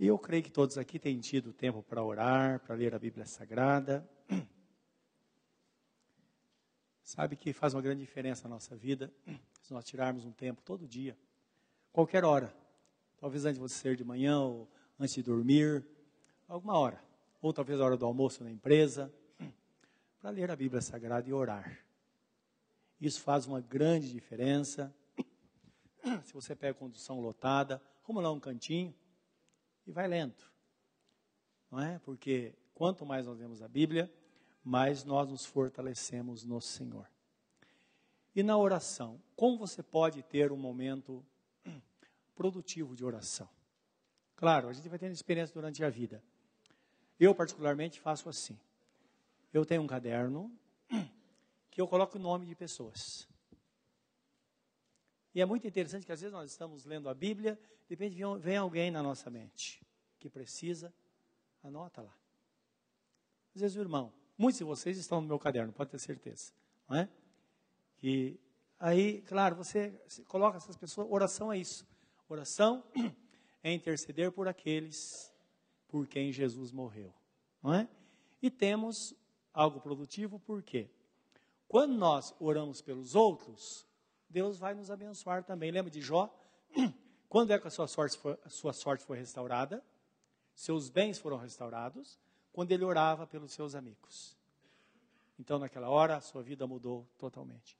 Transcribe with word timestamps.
E 0.00 0.06
eu 0.06 0.18
creio 0.18 0.42
que 0.42 0.50
todos 0.50 0.78
aqui 0.78 0.98
têm 0.98 1.20
tido 1.20 1.52
tempo 1.52 1.82
para 1.82 2.02
orar, 2.02 2.58
para 2.60 2.74
ler 2.74 2.94
a 2.94 2.98
Bíblia 2.98 3.26
Sagrada. 3.26 4.08
Sabe 7.04 7.36
que 7.36 7.52
faz 7.52 7.74
uma 7.74 7.82
grande 7.82 8.00
diferença 8.00 8.48
na 8.48 8.54
nossa 8.54 8.74
vida 8.74 9.12
se 9.62 9.74
nós 9.74 9.84
tirarmos 9.84 10.24
um 10.24 10.32
tempo 10.32 10.62
todo 10.62 10.88
dia, 10.88 11.18
qualquer 11.92 12.24
hora. 12.24 12.50
Talvez 13.18 13.44
antes 13.44 13.56
de 13.56 13.60
você 13.60 13.74
ser 13.74 13.94
de 13.94 14.02
manhã 14.02 14.40
ou 14.40 14.66
antes 14.98 15.16
de 15.16 15.22
dormir, 15.22 15.84
alguma 16.48 16.78
hora. 16.78 17.04
Ou 17.42 17.52
talvez 17.52 17.78
a 17.78 17.84
hora 17.84 17.98
do 17.98 18.06
almoço 18.06 18.42
na 18.42 18.50
empresa, 18.50 19.12
para 20.18 20.30
ler 20.30 20.50
a 20.50 20.56
Bíblia 20.56 20.80
Sagrada 20.80 21.28
e 21.28 21.32
orar. 21.34 21.78
Isso 22.98 23.20
faz 23.20 23.44
uma 23.44 23.60
grande 23.60 24.10
diferença. 24.10 24.96
Se 26.24 26.32
você 26.32 26.56
pega 26.56 26.72
condução 26.72 27.20
lotada, 27.20 27.82
arruma 28.02 28.22
lá 28.22 28.32
um 28.32 28.40
cantinho 28.40 28.94
e 29.90 29.92
vai 29.92 30.06
lendo. 30.06 30.34
Não 31.70 31.80
é? 31.80 31.98
Porque 31.98 32.54
quanto 32.74 33.04
mais 33.04 33.26
nós 33.26 33.38
lemos 33.38 33.60
a 33.60 33.68
Bíblia, 33.68 34.10
mais 34.64 35.04
nós 35.04 35.28
nos 35.28 35.44
fortalecemos 35.44 36.44
no 36.44 36.60
Senhor. 36.60 37.08
E 38.34 38.42
na 38.42 38.56
oração, 38.56 39.20
como 39.34 39.58
você 39.58 39.82
pode 39.82 40.22
ter 40.22 40.52
um 40.52 40.56
momento 40.56 41.24
produtivo 42.34 42.94
de 42.94 43.04
oração? 43.04 43.48
Claro, 44.36 44.68
a 44.68 44.72
gente 44.72 44.88
vai 44.88 44.98
tendo 44.98 45.12
experiência 45.12 45.52
durante 45.52 45.84
a 45.84 45.90
vida. 45.90 46.22
Eu, 47.18 47.34
particularmente, 47.34 48.00
faço 48.00 48.28
assim. 48.28 48.58
Eu 49.52 49.66
tenho 49.66 49.82
um 49.82 49.86
caderno 49.86 50.50
que 51.70 51.80
eu 51.80 51.88
coloco 51.88 52.16
o 52.16 52.20
nome 52.20 52.46
de 52.46 52.54
pessoas. 52.54 53.28
E 55.34 55.40
é 55.40 55.46
muito 55.46 55.66
interessante 55.66 56.04
que 56.04 56.12
às 56.12 56.20
vezes 56.20 56.32
nós 56.32 56.50
estamos 56.50 56.84
lendo 56.84 57.08
a 57.08 57.14
Bíblia, 57.14 57.58
de 57.88 57.94
repente 57.94 58.16
vem 58.40 58.56
alguém 58.56 58.90
na 58.90 59.02
nossa 59.02 59.30
mente 59.30 59.80
que 60.18 60.28
precisa, 60.28 60.92
anota 61.62 62.02
lá. 62.02 62.14
Às 63.54 63.60
vezes 63.62 63.76
o 63.76 63.80
irmão, 63.80 64.12
muitos 64.36 64.58
de 64.58 64.64
vocês 64.64 64.98
estão 64.98 65.20
no 65.20 65.26
meu 65.26 65.38
caderno, 65.38 65.72
pode 65.72 65.90
ter 65.90 65.98
certeza, 65.98 66.52
não 66.88 66.98
é? 66.98 67.08
E 68.02 68.38
aí, 68.78 69.22
claro, 69.22 69.56
você 69.56 69.90
coloca 70.26 70.56
essas 70.56 70.76
pessoas, 70.76 71.06
oração 71.10 71.52
é 71.52 71.58
isso. 71.58 71.86
Oração 72.28 72.84
é 73.62 73.72
interceder 73.72 74.32
por 74.32 74.48
aqueles 74.48 75.32
por 75.88 76.06
quem 76.06 76.32
Jesus 76.32 76.70
morreu, 76.70 77.12
não 77.62 77.74
é? 77.74 77.88
E 78.40 78.50
temos 78.50 79.14
algo 79.52 79.80
produtivo, 79.80 80.38
por 80.38 80.62
quê? 80.62 80.88
Quando 81.66 81.94
nós 81.94 82.34
oramos 82.38 82.80
pelos 82.80 83.14
outros, 83.14 83.86
Deus 84.30 84.58
vai 84.58 84.74
nos 84.74 84.90
abençoar 84.90 85.42
também. 85.44 85.70
Lembra 85.70 85.90
de 85.90 86.00
Jó? 86.00 86.32
Quando 87.28 87.52
é 87.52 87.58
que 87.58 87.66
a 87.66 87.70
sua 87.70 87.86
sorte 87.86 88.16
foi, 88.16 88.38
sua 88.48 88.72
sorte 88.72 89.04
foi 89.04 89.18
restaurada? 89.18 89.84
Seus 90.54 90.88
bens 90.88 91.18
foram 91.18 91.36
restaurados 91.36 92.18
quando 92.52 92.72
ele 92.72 92.84
orava 92.84 93.26
pelos 93.26 93.52
seus 93.52 93.74
amigos. 93.74 94.36
Então, 95.38 95.58
naquela 95.58 95.88
hora, 95.88 96.16
a 96.16 96.20
sua 96.20 96.42
vida 96.42 96.66
mudou 96.66 97.06
totalmente. 97.16 97.78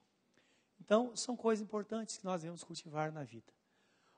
Então, 0.81 1.15
são 1.17 1.37
coisas 1.37 1.63
importantes 1.63 2.17
que 2.17 2.25
nós 2.25 2.41
devemos 2.41 2.65
cultivar 2.65 3.13
na 3.13 3.23
vida. 3.23 3.53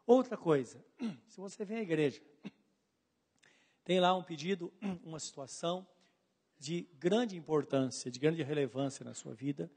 Outra 0.07 0.37
coisa, 0.37 0.85
se 1.27 1.41
você 1.41 1.65
vem 1.65 1.79
à 1.79 1.83
igreja, 1.83 2.23
tem 3.85 3.99
lá 4.01 4.15
um 4.15 4.23
pedido, 4.23 4.73
uma 5.03 5.19
situação 5.19 5.87
de 6.59 6.83
grande 6.99 7.37
importância, 7.37 8.11
de 8.11 8.21
grande 8.21 8.43
relevância 8.43 9.05
na 9.05 9.15
sua 9.15 9.35
vida, 9.35 9.71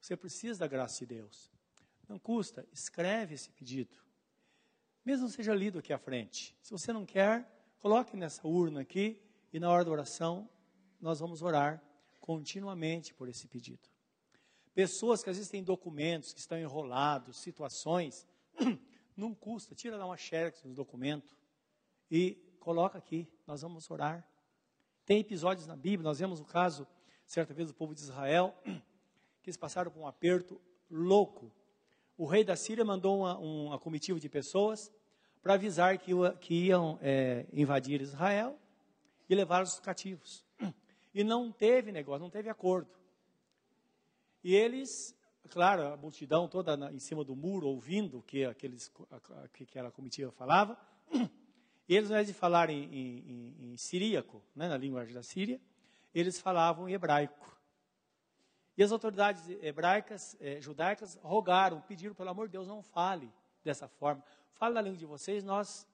você 0.00 0.16
precisa 0.16 0.60
da 0.60 0.66
graça 0.66 0.98
de 0.98 1.14
Deus. 1.14 1.55
Não 2.08 2.18
custa, 2.18 2.66
escreve 2.72 3.34
esse 3.34 3.50
pedido. 3.50 3.96
Mesmo 5.04 5.28
seja 5.28 5.54
lido 5.54 5.78
aqui 5.78 5.92
à 5.92 5.98
frente. 5.98 6.56
Se 6.62 6.70
você 6.70 6.92
não 6.92 7.06
quer, 7.06 7.48
coloque 7.78 8.16
nessa 8.16 8.46
urna 8.46 8.80
aqui 8.80 9.20
e 9.52 9.60
na 9.60 9.70
hora 9.70 9.84
da 9.84 9.90
oração 9.90 10.48
nós 11.00 11.20
vamos 11.20 11.42
orar 11.42 11.82
continuamente 12.20 13.14
por 13.14 13.28
esse 13.28 13.46
pedido. 13.46 13.88
Pessoas 14.74 15.22
que 15.22 15.30
às 15.30 15.36
vezes 15.36 15.50
têm 15.50 15.62
documentos 15.62 16.32
que 16.32 16.40
estão 16.40 16.58
enrolados, 16.58 17.38
situações, 17.38 18.26
não 19.16 19.34
custa, 19.34 19.74
tira 19.74 19.96
lá 19.96 20.04
uma 20.04 20.16
xerox 20.16 20.62
no 20.64 20.74
documento 20.74 21.36
e 22.10 22.34
coloca 22.60 22.98
aqui, 22.98 23.28
nós 23.46 23.62
vamos 23.62 23.90
orar. 23.90 24.28
Tem 25.04 25.20
episódios 25.20 25.66
na 25.66 25.76
Bíblia, 25.76 26.02
nós 26.02 26.18
vemos 26.18 26.40
o 26.40 26.44
caso, 26.44 26.86
certa 27.24 27.54
vez, 27.54 27.68
do 27.68 27.74
povo 27.74 27.94
de 27.94 28.00
Israel, 28.00 28.54
que 29.40 29.48
eles 29.48 29.56
passaram 29.56 29.90
por 29.90 30.00
um 30.00 30.06
aperto 30.06 30.60
louco 30.90 31.52
o 32.16 32.24
rei 32.24 32.44
da 32.44 32.56
Síria 32.56 32.84
mandou 32.84 33.20
uma, 33.20 33.38
uma 33.38 33.78
comitiva 33.78 34.18
de 34.18 34.28
pessoas 34.28 34.92
para 35.42 35.54
avisar 35.54 35.98
que, 35.98 36.12
que 36.40 36.66
iam 36.66 36.98
é, 37.02 37.46
invadir 37.52 38.00
Israel 38.00 38.58
e 39.28 39.34
levar 39.34 39.62
os 39.62 39.78
cativos. 39.78 40.44
E 41.14 41.24
não 41.24 41.50
teve 41.50 41.90
negócio, 41.92 42.20
não 42.20 42.30
teve 42.30 42.48
acordo. 42.48 42.90
E 44.44 44.54
eles, 44.54 45.16
claro, 45.50 45.94
a 45.94 45.96
multidão 45.96 46.46
toda 46.46 46.76
na, 46.76 46.92
em 46.92 46.98
cima 46.98 47.24
do 47.24 47.34
muro, 47.34 47.66
ouvindo 47.68 48.18
o 48.18 48.22
que, 48.22 48.44
aqueles, 48.44 48.92
que 49.54 49.62
aquela 49.64 49.90
comitiva 49.90 50.30
falava, 50.30 50.78
eles, 51.88 52.10
ao 52.10 52.16
invés 52.16 52.26
de 52.26 52.34
falar 52.34 52.68
em, 52.68 52.84
em, 52.92 53.56
em 53.60 53.76
siríaco, 53.76 54.42
né, 54.54 54.68
na 54.68 54.76
linguagem 54.76 55.14
da 55.14 55.22
Síria, 55.22 55.60
eles 56.14 56.40
falavam 56.40 56.88
em 56.88 56.92
hebraico. 56.92 57.55
E 58.76 58.82
as 58.82 58.92
autoridades 58.92 59.48
hebraicas, 59.62 60.36
eh, 60.38 60.60
judaicas, 60.60 61.18
rogaram, 61.22 61.80
pediram, 61.80 62.14
pelo 62.14 62.28
amor 62.28 62.46
de 62.46 62.52
Deus, 62.52 62.68
não 62.68 62.82
fale 62.82 63.32
dessa 63.64 63.88
forma. 63.88 64.22
Fale 64.52 64.74
na 64.74 64.82
língua 64.82 64.98
de 64.98 65.06
vocês, 65.06 65.42
nós 65.42 65.86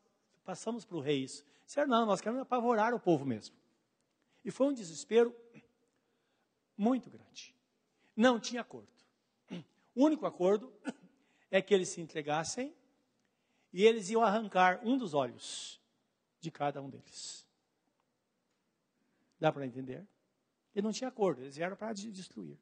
passamos 0.45 0.85
para 0.85 0.97
o 0.97 1.01
rei 1.01 1.23
isso. 1.23 1.45
Disseram, 1.65 1.89
não, 1.89 2.07
nós 2.07 2.21
queremos 2.21 2.43
apavorar 2.43 2.93
o 2.93 2.99
povo 2.99 3.25
mesmo. 3.25 3.55
E 4.45 4.51
foi 4.51 4.67
um 4.67 4.73
desespero 4.73 5.35
muito 6.77 7.09
grande. 7.09 7.55
Não 8.17 8.41
tinha 8.41 8.61
acordo. 8.61 8.91
O 9.95 10.05
único 10.05 10.27
acordo 10.27 10.73
é 11.51 11.63
que 11.63 11.73
eles 11.73 11.89
se 11.89 12.01
entregassem 12.01 12.75
e 13.73 13.85
eles 13.85 14.11
iam 14.11 14.23
arrancar 14.23 14.81
um 14.85 14.99
dos 14.99 15.15
olhos 15.15 15.81
de 16.41 16.51
cada 16.51 16.83
um 16.83 16.91
deles. 16.91 17.47
Dá 19.39 19.53
para 19.53 19.67
entender? 19.67 20.07
E 20.75 20.83
não 20.83 20.93
tinha 20.93 21.09
acordo, 21.09 21.43
eles 21.43 21.57
vieram 21.57 21.77
para 21.77 21.93
destruir. 21.93 22.59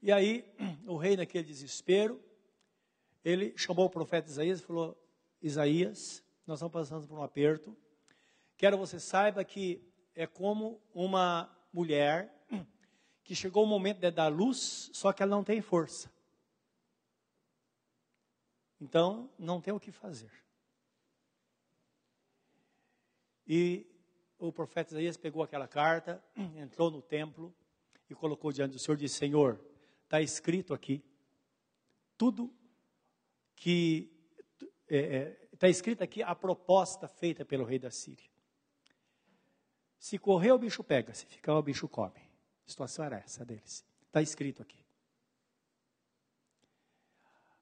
E 0.00 0.12
aí, 0.12 0.44
o 0.86 0.96
rei, 0.96 1.16
naquele 1.16 1.44
desespero, 1.44 2.22
ele 3.24 3.56
chamou 3.56 3.86
o 3.86 3.90
profeta 3.90 4.28
Isaías 4.28 4.60
e 4.60 4.62
falou: 4.62 4.96
Isaías, 5.42 6.22
nós 6.46 6.58
estamos 6.58 6.72
passando 6.72 7.06
por 7.06 7.18
um 7.18 7.22
aperto. 7.22 7.76
Quero 8.56 8.78
você 8.78 8.98
saiba 8.98 9.44
que 9.44 9.82
é 10.14 10.26
como 10.26 10.80
uma 10.94 11.54
mulher 11.72 12.32
que 13.22 13.34
chegou 13.34 13.64
o 13.64 13.66
momento 13.66 13.98
de 13.98 14.10
dar 14.10 14.28
luz, 14.28 14.90
só 14.92 15.12
que 15.12 15.22
ela 15.22 15.34
não 15.34 15.44
tem 15.44 15.60
força. 15.60 16.10
Então, 18.80 19.28
não 19.38 19.60
tem 19.60 19.74
o 19.74 19.80
que 19.80 19.90
fazer. 19.90 20.30
E 23.46 23.86
o 24.38 24.52
profeta 24.52 24.92
Isaías 24.92 25.16
pegou 25.16 25.42
aquela 25.42 25.66
carta, 25.66 26.22
entrou 26.56 26.90
no 26.90 27.02
templo 27.02 27.52
e 28.08 28.14
colocou 28.14 28.52
diante 28.52 28.72
do 28.72 28.78
Senhor 28.78 28.96
e 28.96 29.00
disse: 29.00 29.16
Senhor, 29.16 29.60
está 30.08 30.22
escrito 30.22 30.72
aqui. 30.72 31.04
Tudo 32.16 32.50
que 33.54 34.10
está 34.58 34.66
é, 34.88 34.98
é, 34.98 35.30
tá 35.58 35.68
escrito 35.68 36.02
aqui 36.02 36.22
a 36.22 36.34
proposta 36.34 37.06
feita 37.06 37.44
pelo 37.44 37.64
rei 37.64 37.78
da 37.78 37.90
Síria. 37.90 38.28
Se 39.98 40.18
correr, 40.18 40.52
o 40.52 40.58
bicho 40.58 40.82
pega, 40.82 41.12
se 41.12 41.26
ficar, 41.26 41.56
o 41.56 41.62
bicho 41.62 41.86
come. 41.88 42.20
A 42.66 42.70
situação 42.70 43.04
era 43.04 43.18
essa 43.18 43.44
deles. 43.44 43.84
Está 44.06 44.22
escrito 44.22 44.62
aqui. 44.62 44.82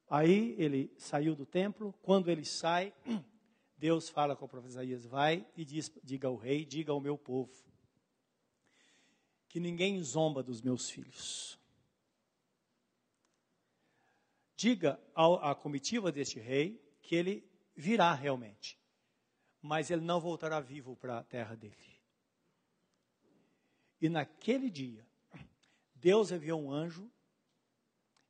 Aí 0.08 0.54
ele 0.56 0.94
saiu 0.96 1.34
do 1.34 1.44
templo. 1.44 1.92
Quando 2.00 2.30
ele 2.30 2.44
sai, 2.44 2.94
Deus 3.76 4.08
fala 4.08 4.36
com 4.36 4.44
o 4.44 4.48
profeta 4.48 4.70
Isaías: 4.70 5.04
Vai 5.04 5.44
e 5.56 5.64
diz, 5.64 5.90
diga 6.04 6.28
ao 6.28 6.37
rei, 6.37 6.64
diga 6.64 6.92
ao 6.92 7.00
meu 7.00 7.19
povo, 7.19 7.52
que 9.49 9.58
ninguém 9.58 10.00
zomba 10.00 10.44
dos 10.44 10.62
meus 10.62 10.88
filhos. 10.88 11.58
Diga 14.56 14.99
à 15.14 15.55
comitiva 15.55 16.11
deste 16.11 16.41
rei 16.41 16.82
que 17.03 17.14
ele 17.14 17.49
virá 17.75 18.14
realmente, 18.14 18.79
mas 19.61 19.91
ele 19.91 20.03
não 20.03 20.19
voltará 20.19 20.58
vivo 20.61 20.97
para 20.97 21.19
a 21.19 21.23
terra 21.23 21.55
dele. 21.55 21.76
E 24.00 24.08
naquele 24.08 24.70
dia, 24.70 25.06
Deus 25.94 26.31
enviou 26.31 26.61
um 26.61 26.70
anjo 26.70 27.11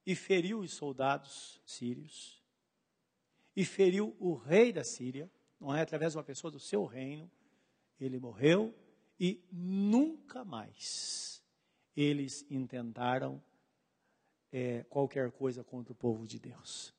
e 0.05 0.15
feriu 0.15 0.61
os 0.61 0.73
soldados 0.73 1.61
sírios, 1.65 2.43
e 3.55 3.65
feriu 3.65 4.15
o 4.21 4.35
rei 4.35 4.73
da 4.73 4.85
Síria, 4.85 5.31
não 5.59 5.75
é 5.75 5.81
através 5.81 6.13
de 6.13 6.19
uma 6.19 6.25
pessoa 6.25 6.51
do 6.51 6.61
seu 6.61 6.85
reino, 6.85 7.31
ele 7.99 8.19
morreu 8.19 8.75
e 9.19 9.43
nunca 9.51 10.45
mais 10.45 11.43
eles 11.97 12.45
intentaram 12.51 13.43
é, 14.53 14.85
qualquer 14.85 15.31
coisa 15.33 15.63
contra 15.65 15.93
o 15.93 15.97
povo 15.97 16.27
de 16.27 16.39
Deus. 16.39 16.95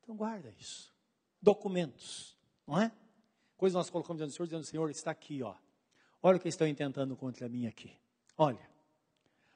Então 0.00 0.16
guarda 0.16 0.52
isso. 0.58 0.92
Documentos, 1.40 2.36
não 2.66 2.80
é? 2.80 2.92
Coisa 3.56 3.78
nós 3.78 3.90
colocamos 3.90 4.18
diante 4.18 4.30
do 4.30 4.34
Senhor, 4.34 4.46
dizendo, 4.46 4.64
Senhor, 4.64 4.90
está 4.90 5.10
aqui, 5.10 5.42
ó. 5.42 5.54
Olha 6.22 6.36
o 6.36 6.40
que 6.40 6.48
estão 6.48 6.66
intentando 6.66 7.16
contra 7.16 7.48
mim 7.48 7.66
aqui. 7.66 7.96
Olha. 8.36 8.68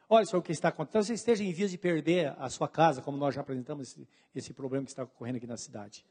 Olha 0.09 0.25
o 0.33 0.43
que 0.43 0.53
está 0.53 0.69
acontecendo. 0.69 0.91
Então, 0.91 1.03
você 1.03 1.15
esteja 1.15 1.45
em 1.45 1.53
vias 1.53 1.71
de 1.71 1.77
perder 1.77 2.35
a 2.39 2.49
sua 2.49 2.69
casa, 2.69 3.03
como 3.03 3.19
nós 3.19 3.35
já 3.35 3.43
apresentamos 3.43 3.89
esse, 3.89 4.09
esse 4.35 4.55
problema 4.55 4.85
que 4.85 4.91
está 4.91 5.03
ocorrendo 5.03 5.37
aqui 5.37 5.47
na 5.47 5.57
cidade. 5.57 6.05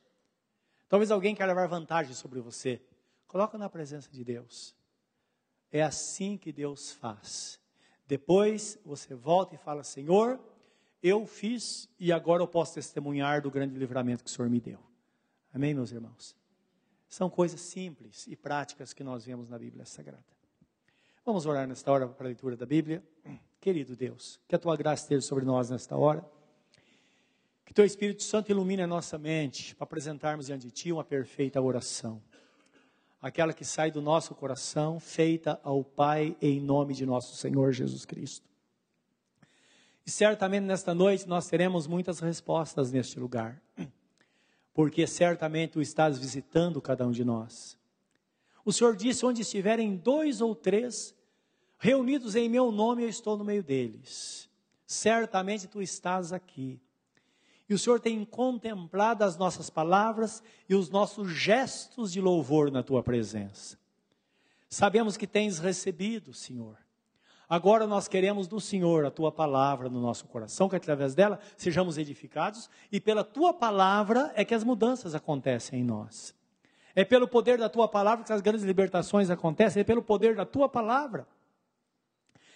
Talvez 0.87 1.09
alguém 1.09 1.33
queira 1.33 1.51
levar 1.51 1.67
vantagem 1.67 2.13
sobre 2.13 2.39
você. 2.39 2.81
Coloca 3.27 3.57
na 3.57 3.69
presença 3.69 4.09
de 4.09 4.23
Deus. 4.23 4.75
É 5.71 5.81
assim 5.81 6.37
que 6.37 6.51
Deus 6.51 6.91
faz. 6.91 7.59
Depois 8.05 8.79
você 8.85 9.13
volta 9.15 9.55
e 9.55 9.57
fala: 9.57 9.83
Senhor, 9.83 10.39
eu 11.07 11.25
fiz 11.25 11.89
e 11.99 12.11
agora 12.11 12.43
eu 12.43 12.47
posso 12.47 12.73
testemunhar 12.73 13.41
do 13.41 13.49
grande 13.49 13.77
livramento 13.77 14.23
que 14.23 14.29
o 14.29 14.33
Senhor 14.33 14.49
me 14.49 14.59
deu. 14.59 14.79
Amém, 15.53 15.73
meus 15.73 15.91
irmãos? 15.91 16.35
São 17.07 17.29
coisas 17.29 17.61
simples 17.61 18.27
e 18.27 18.35
práticas 18.35 18.93
que 18.93 19.03
nós 19.03 19.25
vemos 19.25 19.47
na 19.47 19.57
Bíblia 19.57 19.85
Sagrada. 19.85 20.25
Vamos 21.25 21.45
orar 21.45 21.67
nesta 21.67 21.91
hora 21.91 22.07
para 22.07 22.25
a 22.25 22.27
leitura 22.27 22.55
da 22.55 22.65
Bíblia. 22.65 23.03
Querido 23.59 23.95
Deus, 23.95 24.39
que 24.47 24.55
a 24.55 24.59
tua 24.59 24.75
graça 24.75 25.03
esteja 25.03 25.21
sobre 25.21 25.43
nós 25.45 25.69
nesta 25.69 25.95
hora. 25.97 26.23
Que 27.65 27.73
teu 27.73 27.83
Espírito 27.83 28.23
Santo 28.23 28.49
ilumine 28.49 28.83
a 28.83 28.87
nossa 28.87 29.17
mente 29.17 29.75
para 29.75 29.83
apresentarmos 29.83 30.45
diante 30.45 30.65
de 30.65 30.71
ti 30.71 30.91
uma 30.91 31.03
perfeita 31.03 31.61
oração. 31.61 32.21
Aquela 33.21 33.51
que 33.51 33.65
sai 33.65 33.91
do 33.91 34.01
nosso 34.01 34.35
coração, 34.35 34.99
feita 34.99 35.59
ao 35.63 35.83
Pai 35.83 36.37
em 36.41 36.61
nome 36.61 36.93
de 36.93 37.05
nosso 37.05 37.35
Senhor 37.35 37.73
Jesus 37.73 38.05
Cristo. 38.05 38.47
E 40.07 40.11
certamente 40.11 40.63
nesta 40.63 40.95
noite 40.95 41.27
nós 41.27 41.47
teremos 41.47 41.85
muitas 41.85 42.19
respostas 42.19 42.91
neste 42.91 43.19
lugar 43.19 43.61
porque 44.77 45.07
certamente 45.07 45.71
tu 45.71 45.81
estás 45.81 46.19
visitando 46.19 46.79
cada 46.79 47.07
um 47.07 47.11
de 47.11 47.25
nós. 47.25 47.75
O 48.63 48.71
Senhor 48.71 48.95
disse: 48.95 49.25
onde 49.25 49.41
estiverem 49.41 49.95
dois 49.95 50.39
ou 50.39 50.53
três 50.53 51.15
reunidos 51.79 52.35
em 52.35 52.47
meu 52.47 52.71
nome, 52.71 53.01
eu 53.01 53.09
estou 53.09 53.35
no 53.35 53.43
meio 53.43 53.63
deles. 53.63 54.47
Certamente 54.85 55.67
tu 55.67 55.81
estás 55.81 56.31
aqui. 56.31 56.79
E 57.67 57.73
o 57.73 57.79
Senhor 57.79 57.99
tem 57.99 58.23
contemplado 58.23 59.23
as 59.23 59.35
nossas 59.35 59.67
palavras 59.67 60.43
e 60.69 60.75
os 60.75 60.91
nossos 60.91 61.31
gestos 61.31 62.11
de 62.11 62.21
louvor 62.21 62.69
na 62.69 62.83
tua 62.83 63.01
presença. 63.01 63.79
Sabemos 64.69 65.17
que 65.17 65.25
tens 65.25 65.57
recebido, 65.57 66.35
Senhor, 66.35 66.77
Agora 67.49 67.87
nós 67.87 68.09
queremos 68.09 68.45
do 68.45 68.59
Senhor 68.59 69.05
a 69.05 69.11
tua 69.11 69.31
palavra 69.31 69.87
no 69.89 70.01
nosso 70.01 70.25
coração, 70.25 70.67
que 70.67 70.75
através 70.75 71.15
dela 71.15 71.39
sejamos 71.55 71.97
edificados, 71.97 72.69
e 72.91 72.99
pela 72.99 73.23
tua 73.23 73.53
palavra 73.53 74.31
é 74.35 74.43
que 74.43 74.53
as 74.53 74.65
mudanças 74.65 75.15
acontecem 75.15 75.79
em 75.79 75.83
nós. 75.83 76.35
É 76.93 77.05
pelo 77.05 77.27
poder 77.27 77.57
da 77.57 77.69
tua 77.69 77.87
palavra 77.87 78.25
que 78.25 78.33
as 78.33 78.41
grandes 78.41 78.63
libertações 78.63 79.29
acontecem, 79.29 79.79
é 79.79 79.83
pelo 79.83 80.01
poder 80.01 80.35
da 80.35 80.45
tua 80.45 80.67
palavra. 80.67 81.25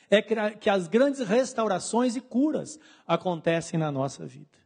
É 0.09 0.21
que 0.21 0.69
as 0.69 0.89
grandes 0.89 1.21
restaurações 1.21 2.17
e 2.17 2.21
curas 2.21 2.77
acontecem 3.07 3.79
na 3.79 3.89
nossa 3.89 4.25
vida. 4.25 4.59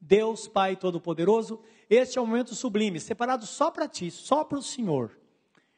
Deus 0.00 0.48
Pai 0.48 0.76
Todo-Poderoso, 0.76 1.60
este 1.90 2.18
é 2.18 2.22
um 2.22 2.26
momento 2.26 2.54
sublime, 2.54 2.98
separado 2.98 3.44
só 3.44 3.70
para 3.70 3.86
ti, 3.86 4.10
só 4.10 4.44
para 4.44 4.56
o 4.56 4.62
Senhor. 4.62 5.10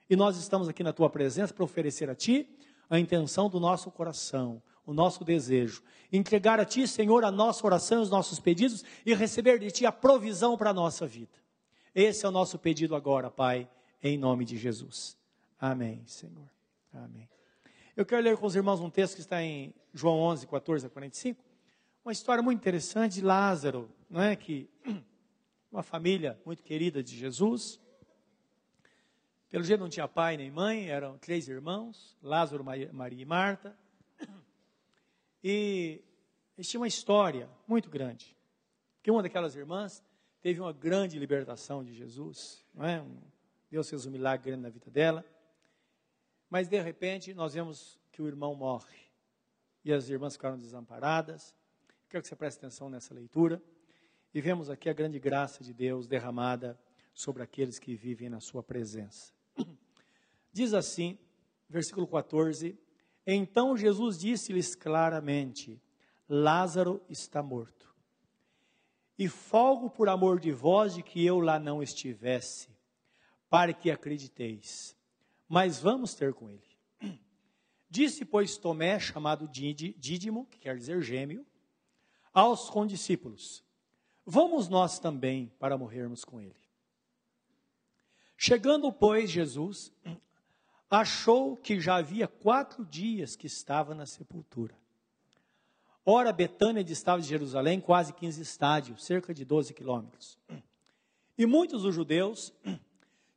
E 0.09 0.15
nós 0.15 0.37
estamos 0.37 0.69
aqui 0.69 0.85
na 0.85 0.93
tua 0.93 1.11
presença 1.11 1.53
para 1.53 1.65
oferecer 1.65 2.09
a 2.09 2.15
ti 2.15 2.57
a 2.91 2.99
intenção 2.99 3.49
do 3.49 3.61
nosso 3.61 3.91
coração, 3.91 4.61
o 4.85 4.93
nosso 4.93 5.25
desejo. 5.25 5.83
Entregar 6.13 6.59
a 6.59 6.65
Ti, 6.65 6.89
Senhor, 6.89 7.25
a 7.25 7.31
nossa 7.31 7.65
oração, 7.65 8.03
os 8.03 8.11
nossos 8.11 8.41
pedidos 8.41 8.85
e 9.07 9.15
receber 9.15 9.61
de 9.61 9.71
Ti 9.71 9.87
a 9.87 9.93
provisão 9.93 10.59
para 10.59 10.71
a 10.71 10.75
nossa 10.75 11.07
vida. 11.07 11.39
Esse 11.95 12.27
é 12.27 12.29
o 12.29 12.33
nosso 12.33 12.59
pedido 12.59 12.97
agora, 12.97 13.31
Pai, 13.31 13.71
em 14.03 14.19
nome 14.19 14.45
de 14.45 14.59
Jesus. 14.59 15.17
Amém, 15.59 16.03
Senhor. 16.07 16.51
Amém. 16.93 17.29
Eu 17.97 18.05
quero 18.05 18.23
ler 18.23 18.37
com 18.37 18.47
os 18.47 18.57
irmãos 18.57 18.81
um 18.81 18.91
texto 18.91 19.15
que 19.15 19.21
está 19.21 19.43
em 19.43 19.73
João 19.95 20.19
11, 20.19 20.47
14 20.47 20.87
a 20.87 20.91
45. 20.91 21.45
Uma 22.05 22.13
história 22.13 22.43
muito 22.43 22.59
interessante 22.59 23.15
de 23.15 23.23
Lázaro, 23.23 23.89
não 24.09 24.21
é? 24.21 24.35
Que 24.35 24.69
uma 25.71 25.83
família 25.83 26.41
muito 26.45 26.63
querida 26.63 27.03
de 27.03 27.17
Jesus 27.17 27.80
pelo 29.51 29.65
jeito 29.65 29.81
não 29.81 29.89
tinha 29.89 30.07
pai 30.07 30.37
nem 30.37 30.49
mãe, 30.49 30.89
eram 30.89 31.19
três 31.19 31.49
irmãos, 31.49 32.17
Lázaro, 32.23 32.65
Maria 32.65 33.23
e 33.23 33.25
Marta. 33.25 33.77
E 35.43 36.05
eles 36.55 36.69
tinham 36.69 36.83
uma 36.83 36.87
história 36.87 37.49
muito 37.67 37.89
grande. 37.89 38.37
Que 39.03 39.11
uma 39.11 39.23
daquelas 39.23 39.57
irmãs 39.57 40.05
teve 40.43 40.61
uma 40.61 40.75
grande 40.75 41.19
libertação 41.19 41.83
de 41.83 41.95
Jesus, 41.95 42.63
não 42.75 42.85
é? 42.85 43.03
Deus 43.71 43.89
fez 43.89 44.05
um 44.05 44.11
milagre 44.11 44.51
grande 44.51 44.63
na 44.63 44.69
vida 44.69 44.91
dela. 44.91 45.25
Mas 46.51 46.69
de 46.69 46.79
repente 46.79 47.33
nós 47.33 47.55
vemos 47.55 47.99
que 48.13 48.21
o 48.21 48.29
irmão 48.29 48.55
morre 48.55 48.99
e 49.83 49.91
as 49.95 50.11
irmãs 50.11 50.35
ficaram 50.35 50.59
desamparadas. 50.59 51.55
Quero 52.11 52.23
que 52.23 52.29
você 52.29 52.37
preste 52.37 52.59
atenção 52.59 52.91
nessa 52.91 53.15
leitura. 53.15 53.63
E 54.35 54.41
vemos 54.43 54.69
aqui 54.69 54.91
a 54.91 54.93
grande 54.93 55.19
graça 55.19 55.65
de 55.65 55.73
Deus 55.73 56.07
derramada 56.07 56.79
sobre 57.15 57.43
aqueles 57.43 57.79
que 57.79 57.97
vivem 57.97 58.29
na 58.29 58.41
sua 58.41 58.63
presença. 58.63 59.40
Diz 60.53 60.75
assim, 60.75 61.19
versículo 61.69 62.07
14: 62.07 62.79
Então 63.27 63.77
Jesus 63.77 64.19
disse-lhes 64.19 64.75
claramente: 64.75 65.81
Lázaro 66.29 67.03
está 67.09 67.43
morto. 67.43 67.95
E 69.19 69.29
folgo 69.29 69.91
por 69.91 70.09
amor 70.09 70.41
de 70.41 70.51
vós 70.51 70.95
de 70.95 71.03
que 71.03 71.25
eu 71.25 71.41
lá 71.41 71.59
não 71.59 71.83
estivesse, 71.83 72.69
para 73.51 73.73
que 73.73 73.91
acrediteis. 73.91 74.97
Mas 75.49 75.79
vamos 75.79 76.15
ter 76.15 76.33
com 76.33 76.49
ele. 76.49 76.71
Disse, 77.91 78.25
pois, 78.25 78.57
Tomé, 78.57 78.99
chamado 79.01 79.49
Dídimo, 79.49 80.47
que 80.47 80.61
quer 80.61 80.77
dizer 80.77 81.03
gêmeo, 81.03 81.45
aos 82.33 82.71
condiscípulos: 82.71 83.65
Vamos 84.25 84.69
nós 84.69 84.99
também 84.99 85.53
para 85.59 85.77
morrermos 85.77 86.25
com 86.25 86.41
ele. 86.41 86.70
Chegando, 88.43 88.91
pois, 88.91 89.31
Jesus 89.31 89.93
achou 90.91 91.59
que 91.59 91.79
já 91.79 91.97
havia 91.97 92.27
quatro 92.27 92.87
dias 92.87 93.37
que 93.37 93.47
estava 93.47 93.95
na 93.95 94.07
sepultura. 94.07 94.75
Ora, 96.07 96.33
Betânia 96.33 96.83
distava 96.83 97.21
de 97.21 97.29
Jerusalém 97.29 97.83
quase 97.83 98.15
15 98.15 98.41
estádios, 98.41 99.05
cerca 99.05 99.35
de 99.35 99.45
12 99.45 99.75
quilômetros. 99.75 100.39
E 101.37 101.45
muitos 101.45 101.83
dos 101.83 101.95
judeus 101.95 102.51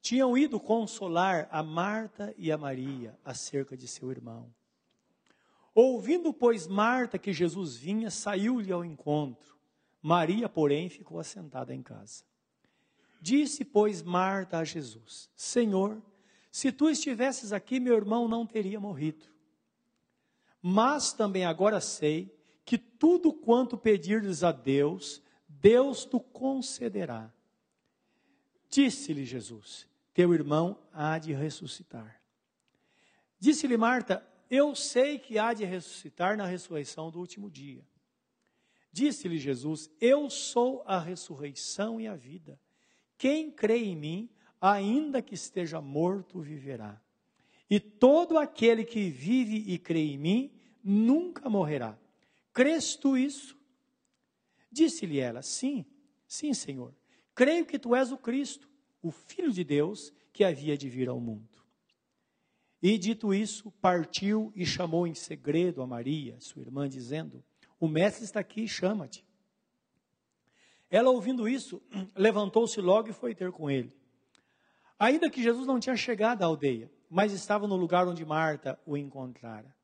tinham 0.02 0.38
ido 0.38 0.58
consolar 0.58 1.50
a 1.52 1.62
Marta 1.62 2.34
e 2.38 2.50
a 2.50 2.58
Maria 2.58 3.20
acerca 3.26 3.76
de 3.76 3.90
seu 3.90 4.10
irmão. 4.10 4.50
Ouvindo, 5.76 6.32
pois, 6.32 6.66
Marta 6.66 7.20
que 7.20 7.34
Jesus 7.34 7.76
vinha, 7.76 8.10
saiu-lhe 8.10 8.72
ao 8.72 8.86
encontro. 8.86 9.58
Maria, 10.02 10.48
porém, 10.48 10.88
ficou 10.88 11.20
assentada 11.20 11.76
em 11.76 11.84
casa. 11.84 12.24
Disse, 13.24 13.64
pois, 13.64 14.04
Marta 14.04 14.58
a 14.58 14.66
Jesus: 14.66 15.30
Senhor, 15.34 16.04
se 16.52 16.74
tu 16.74 16.90
estivesses 16.90 17.54
aqui, 17.54 17.80
meu 17.80 17.96
irmão 17.96 18.28
não 18.28 18.46
teria 18.46 18.82
morrido. 18.82 19.26
Mas 20.62 21.14
também 21.14 21.46
agora 21.46 21.80
sei 21.80 22.38
que 22.66 22.78
tudo 22.78 23.32
quanto 23.32 23.78
pedires 23.78 24.44
a 24.44 24.52
Deus, 24.52 25.24
Deus 25.48 26.04
tu 26.04 26.20
concederá. 26.20 27.34
Disse-lhe 28.70 29.24
Jesus: 29.24 29.88
Teu 30.14 30.34
irmão 30.34 30.78
há 30.92 31.18
de 31.18 31.32
ressuscitar. 31.32 32.22
Disse-lhe 33.40 33.78
Marta: 33.78 34.22
Eu 34.50 34.76
sei 34.76 35.18
que 35.18 35.40
há 35.40 35.54
de 35.54 35.64
ressuscitar 35.64 36.36
na 36.36 36.46
ressurreição 36.46 37.10
do 37.10 37.20
último 37.20 37.50
dia. 37.50 37.88
Disse-lhe 38.92 39.38
Jesus: 39.38 39.90
Eu 40.02 40.30
sou 40.30 40.84
a 40.86 41.00
ressurreição 41.00 42.02
e 42.02 42.06
a 42.06 42.18
vida. 42.18 42.60
Quem 43.18 43.52
crê 43.52 43.78
em 43.78 43.96
mim, 43.96 44.30
ainda 44.60 45.22
que 45.22 45.34
esteja 45.34 45.82
morto, 45.82 46.40
viverá. 46.42 47.02
E 47.70 47.80
todo 47.80 48.38
aquele 48.38 48.84
que 48.84 49.10
vive 49.10 49.64
e 49.68 49.78
crê 49.78 50.00
em 50.00 50.18
mim, 50.18 50.52
nunca 50.84 51.50
morrerá. 51.50 51.98
Crês 52.54 52.96
tu 52.96 53.18
isso? 53.18 53.58
Disse-lhe 54.72 55.20
ela: 55.20 55.42
Sim, 55.42 55.86
sim, 56.28 56.54
Senhor. 56.54 56.94
Creio 57.34 57.66
que 57.66 57.80
tu 57.80 57.96
és 57.96 58.12
o 58.12 58.18
Cristo, 58.18 58.70
o 59.02 59.12
Filho 59.12 59.52
de 59.52 59.64
Deus, 59.64 60.14
que 60.32 60.44
havia 60.44 60.78
de 60.78 60.88
vir 60.90 61.10
ao 61.10 61.20
mundo. 61.20 61.64
E 62.82 62.98
dito 62.98 63.34
isso, 63.34 63.72
partiu 63.80 64.52
e 64.56 64.66
chamou 64.66 65.08
em 65.08 65.14
segredo 65.14 65.82
a 65.82 65.88
Maria, 65.88 66.38
sua 66.40 66.62
irmã, 66.62 66.88
dizendo: 66.90 67.44
O 67.80 67.88
mestre 67.88 68.26
está 68.26 68.42
aqui, 68.42 68.68
chama-te. 68.68 69.26
Ela, 70.94 71.10
ouvindo 71.10 71.50
isso, 71.50 71.82
levantou-se 72.16 72.80
logo 72.80 73.10
e 73.10 73.14
foi 73.14 73.34
ter 73.34 73.52
com 73.52 73.68
ele. 73.68 73.92
Ainda 75.00 75.28
que 75.28 75.42
Jesus 75.42 75.66
não 75.66 75.80
tinha 75.80 75.96
chegado 75.96 76.44
à 76.44 76.46
aldeia, 76.46 76.92
mas 77.10 77.34
estava 77.34 77.68
no 77.68 77.76
lugar 77.76 78.08
onde 78.08 78.24
Marta 78.24 78.80
o 78.86 78.96
encontrara. 78.96 79.76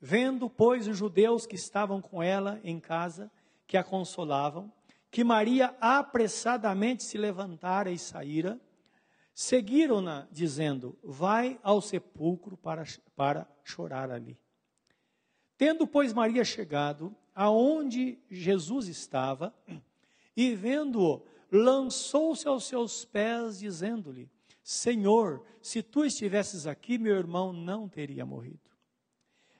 Vendo, 0.00 0.50
pois, 0.50 0.88
os 0.88 0.96
judeus 0.96 1.46
que 1.46 1.54
estavam 1.54 2.00
com 2.00 2.20
ela 2.20 2.60
em 2.64 2.80
casa, 2.80 3.30
que 3.64 3.76
a 3.76 3.84
consolavam, 3.84 4.72
que 5.08 5.22
Maria 5.22 5.76
apressadamente 5.80 7.04
se 7.04 7.16
levantara 7.16 7.92
e 7.92 7.98
saíra, 7.98 8.60
Seguiram-na, 9.40 10.26
dizendo: 10.32 10.98
Vai 11.00 11.60
ao 11.62 11.80
sepulcro 11.80 12.56
para, 12.56 12.82
para 13.14 13.48
chorar 13.62 14.10
ali. 14.10 14.36
Tendo, 15.56 15.86
pois, 15.86 16.12
Maria 16.12 16.44
chegado 16.44 17.14
aonde 17.32 18.18
Jesus 18.28 18.88
estava, 18.88 19.54
e 20.40 20.54
vendo-o, 20.54 21.20
lançou-se 21.50 22.46
aos 22.46 22.62
seus 22.62 23.04
pés, 23.04 23.58
dizendo-lhe: 23.58 24.30
Senhor, 24.62 25.44
se 25.60 25.82
tu 25.82 26.04
estivesses 26.04 26.64
aqui, 26.64 26.96
meu 26.96 27.16
irmão 27.16 27.52
não 27.52 27.88
teria 27.88 28.24
morrido. 28.24 28.70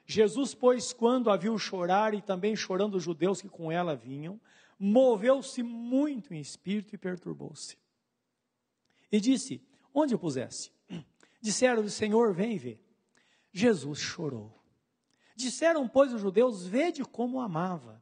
Jesus, 0.05 0.55
pois, 0.55 0.93
quando 0.93 1.29
a 1.29 1.35
viu 1.35 1.57
chorar 1.57 2.13
e 2.13 2.21
também 2.21 2.55
chorando 2.55 2.95
os 2.95 3.03
judeus 3.03 3.41
que 3.41 3.49
com 3.49 3.69
ela 3.69 3.93
vinham, 3.93 4.39
moveu-se 4.79 5.61
muito 5.61 6.33
em 6.33 6.39
espírito 6.39 6.95
e 6.95 6.97
perturbou-se. 6.97 7.77
E 9.11 9.19
disse: 9.19 9.61
Onde 9.93 10.15
o 10.15 10.19
puseste? 10.19 10.71
Disseram-lhe, 11.41 11.89
Senhor, 11.89 12.33
vem 12.33 12.57
ver. 12.57 12.81
Jesus 13.51 13.99
chorou. 13.99 14.57
Disseram, 15.35 15.89
pois, 15.89 16.13
os 16.13 16.21
judeus: 16.21 16.65
Vede 16.65 17.03
como 17.03 17.41
amava. 17.41 18.01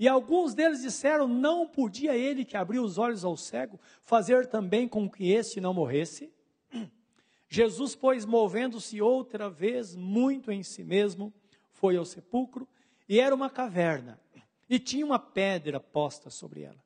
E 0.00 0.08
alguns 0.08 0.54
deles 0.54 0.80
disseram: 0.80 1.28
Não 1.28 1.68
podia 1.68 2.16
ele 2.16 2.42
que 2.42 2.56
abriu 2.56 2.82
os 2.82 2.96
olhos 2.96 3.22
ao 3.22 3.36
cego 3.36 3.78
fazer 4.02 4.46
também 4.46 4.88
com 4.88 5.08
que 5.10 5.30
este 5.30 5.60
não 5.60 5.74
morresse? 5.74 6.32
Jesus, 7.50 7.94
pois, 7.94 8.24
movendo-se 8.24 9.02
outra 9.02 9.50
vez 9.50 9.94
muito 9.94 10.50
em 10.50 10.62
si 10.62 10.82
mesmo, 10.82 11.30
foi 11.68 11.98
ao 11.98 12.06
sepulcro, 12.06 12.66
e 13.06 13.20
era 13.20 13.34
uma 13.34 13.50
caverna, 13.50 14.18
e 14.70 14.78
tinha 14.78 15.04
uma 15.04 15.18
pedra 15.18 15.78
posta 15.78 16.30
sobre 16.30 16.62
ela. 16.62 16.82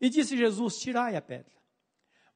E 0.00 0.08
disse 0.08 0.34
Jesus: 0.34 0.80
Tirai 0.80 1.16
a 1.16 1.20
pedra. 1.20 1.52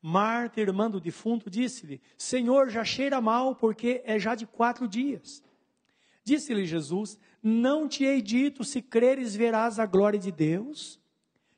Marta, 0.03 0.61
irmã 0.61 0.91
do 0.91 1.00
defunto, 1.00 1.49
disse-lhe: 1.49 2.03
Senhor, 2.19 2.69
já 2.69 2.85
cheira 2.85 3.19
mal, 3.19 3.57
porque 3.57 4.03
é 4.05 4.19
já 4.19 4.35
de 4.35 4.47
quatro 4.47 4.87
dias. 4.87 5.43
Disse-lhe 6.23 6.67
Jesus: 6.67 7.19
Não 7.43 7.88
te 7.88 8.05
hei 8.05 8.21
dito, 8.21 8.64
se 8.64 8.83
creres, 8.83 9.35
verás 9.35 9.78
a 9.78 9.87
glória 9.87 10.19
de 10.19 10.33
Deus. 10.33 11.00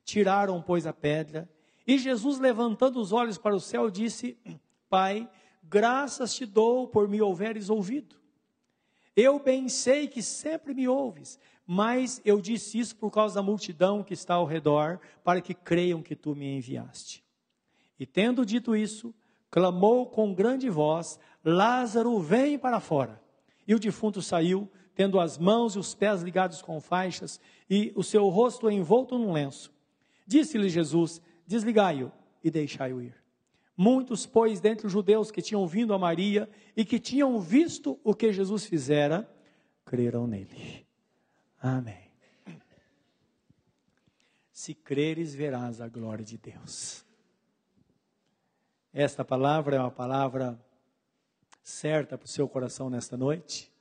Tiraram, 0.03 0.61
pois, 0.61 0.87
a 0.87 0.93
pedra, 0.93 1.49
e 1.89 1.97
Jesus, 1.97 2.37
levantando 2.37 3.01
os 3.01 3.11
olhos 3.11 3.39
para 3.39 3.55
o 3.55 3.59
céu, 3.59 3.89
disse: 3.89 4.37
Pai, 4.87 5.27
graças 5.63 6.35
te 6.35 6.45
dou 6.45 6.87
por 6.87 7.07
me 7.07 7.19
houveres 7.19 7.67
ouvido. 7.67 8.15
Eu 9.15 9.39
bem 9.39 9.67
sei 9.67 10.07
que 10.07 10.21
sempre 10.21 10.75
me 10.75 10.87
ouves, 10.87 11.39
mas 11.65 12.21
eu 12.23 12.39
disse 12.39 12.77
isso 12.77 12.95
por 12.95 13.09
causa 13.09 13.35
da 13.35 13.41
multidão 13.41 14.03
que 14.03 14.13
está 14.13 14.35
ao 14.35 14.45
redor, 14.45 14.99
para 15.23 15.41
que 15.41 15.55
creiam 15.55 16.01
que 16.01 16.15
tu 16.15 16.35
me 16.35 16.57
enviaste. 16.57 17.23
E 17.99 18.05
tendo 18.05 18.45
dito 18.45 18.75
isso, 18.75 19.11
clamou 19.49 20.05
com 20.05 20.31
grande 20.31 20.69
voz: 20.69 21.19
Lázaro, 21.43 22.19
vem 22.19 22.59
para 22.59 22.79
fora. 22.79 23.19
E 23.67 23.73
o 23.73 23.79
defunto 23.79 24.21
saiu, 24.21 24.71
tendo 24.99 25.17
as 25.17 25.37
mãos 25.37 25.75
e 25.75 25.79
os 25.79 25.95
pés 25.95 26.21
ligados 26.21 26.61
com 26.61 26.81
faixas 26.81 27.39
e 27.69 27.93
o 27.95 28.03
seu 28.03 28.27
rosto 28.27 28.69
envolto 28.69 29.17
num 29.17 29.31
lenço. 29.31 29.71
Disse-lhe 30.27 30.67
Jesus: 30.67 31.21
Desligai-o 31.47 32.11
e 32.43 32.51
deixai-o 32.51 33.01
ir. 33.01 33.15
Muitos, 33.77 34.25
pois, 34.25 34.59
dentre 34.59 34.87
os 34.87 34.91
judeus 34.91 35.31
que 35.31 35.41
tinham 35.41 35.65
vindo 35.65 35.93
a 35.93 35.97
Maria 35.97 36.49
e 36.75 36.83
que 36.83 36.99
tinham 36.99 37.39
visto 37.39 37.97
o 38.03 38.13
que 38.13 38.33
Jesus 38.33 38.65
fizera, 38.65 39.25
creram 39.85 40.27
nele. 40.27 40.85
Amém. 41.61 42.11
Se 44.51 44.73
creres, 44.73 45.33
verás 45.33 45.79
a 45.79 45.87
glória 45.87 46.25
de 46.25 46.37
Deus. 46.37 47.05
Esta 48.91 49.23
palavra 49.23 49.77
é 49.77 49.79
uma 49.79 49.91
palavra 49.91 50.59
certa 51.63 52.17
para 52.17 52.25
o 52.25 52.27
seu 52.27 52.49
coração 52.49 52.89
nesta 52.89 53.15
noite. 53.15 53.71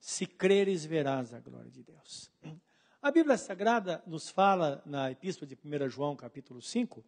Se 0.00 0.26
creres, 0.26 0.84
verás 0.84 1.32
a 1.34 1.40
glória 1.40 1.70
de 1.70 1.82
Deus. 1.82 2.32
A 3.02 3.10
Bíblia 3.10 3.36
Sagrada 3.38 4.02
nos 4.06 4.28
fala 4.28 4.82
na 4.84 5.10
Epístola 5.10 5.46
de 5.46 5.54
1 5.54 5.88
João, 5.88 6.16
capítulo 6.16 6.60
5, 6.60 7.04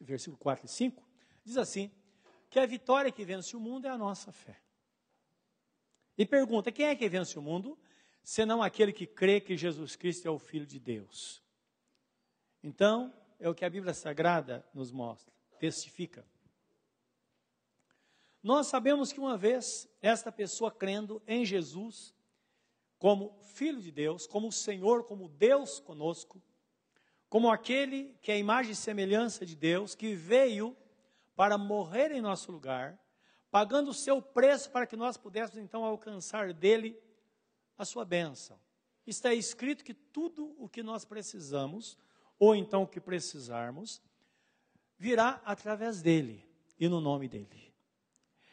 versículo 0.00 0.36
4 0.36 0.66
e 0.66 0.68
5, 0.68 1.08
diz 1.44 1.56
assim: 1.56 1.90
que 2.50 2.58
a 2.58 2.66
vitória 2.66 3.12
que 3.12 3.24
vence 3.24 3.56
o 3.56 3.60
mundo 3.60 3.86
é 3.86 3.90
a 3.90 3.98
nossa 3.98 4.32
fé. 4.32 4.60
E 6.16 6.24
pergunta: 6.24 6.72
quem 6.72 6.86
é 6.86 6.96
que 6.96 7.08
vence 7.08 7.38
o 7.38 7.42
mundo? 7.42 7.78
Senão 8.22 8.62
aquele 8.62 8.92
que 8.92 9.06
crê 9.06 9.40
que 9.40 9.56
Jesus 9.56 9.94
Cristo 9.94 10.26
é 10.26 10.30
o 10.30 10.38
Filho 10.38 10.66
de 10.66 10.80
Deus. 10.80 11.42
Então, 12.62 13.14
é 13.38 13.48
o 13.48 13.54
que 13.54 13.64
a 13.64 13.70
Bíblia 13.70 13.94
Sagrada 13.94 14.66
nos 14.74 14.90
mostra, 14.90 15.32
testifica. 15.58 16.26
Nós 18.42 18.66
sabemos 18.68 19.12
que 19.12 19.20
uma 19.20 19.36
vez 19.36 19.88
esta 20.00 20.32
pessoa 20.32 20.70
crendo 20.70 21.22
em 21.26 21.44
Jesus 21.44 22.15
como 22.98 23.38
Filho 23.42 23.80
de 23.80 23.90
Deus, 23.90 24.26
como 24.26 24.50
Senhor, 24.50 25.04
como 25.04 25.28
Deus 25.28 25.80
conosco, 25.80 26.42
como 27.28 27.50
aquele 27.50 28.16
que 28.22 28.30
é 28.30 28.34
a 28.34 28.38
imagem 28.38 28.72
e 28.72 28.76
semelhança 28.76 29.44
de 29.44 29.56
Deus, 29.56 29.94
que 29.94 30.14
veio 30.14 30.76
para 31.34 31.58
morrer 31.58 32.12
em 32.12 32.20
nosso 32.20 32.50
lugar, 32.50 32.98
pagando 33.50 33.90
o 33.90 33.94
seu 33.94 34.22
preço 34.22 34.70
para 34.70 34.86
que 34.86 34.96
nós 34.96 35.16
pudéssemos 35.16 35.62
então 35.62 35.84
alcançar 35.84 36.52
dele 36.52 36.98
a 37.76 37.84
sua 37.84 38.04
bênção. 38.04 38.58
Está 39.06 39.34
escrito 39.34 39.84
que 39.84 39.94
tudo 39.94 40.54
o 40.58 40.68
que 40.68 40.82
nós 40.82 41.04
precisamos, 41.04 41.98
ou 42.38 42.54
então 42.54 42.82
o 42.82 42.88
que 42.88 43.00
precisarmos, 43.00 44.02
virá 44.98 45.40
através 45.44 46.02
dele 46.02 46.44
e 46.78 46.88
no 46.88 47.00
nome 47.00 47.28
dele. 47.28 47.74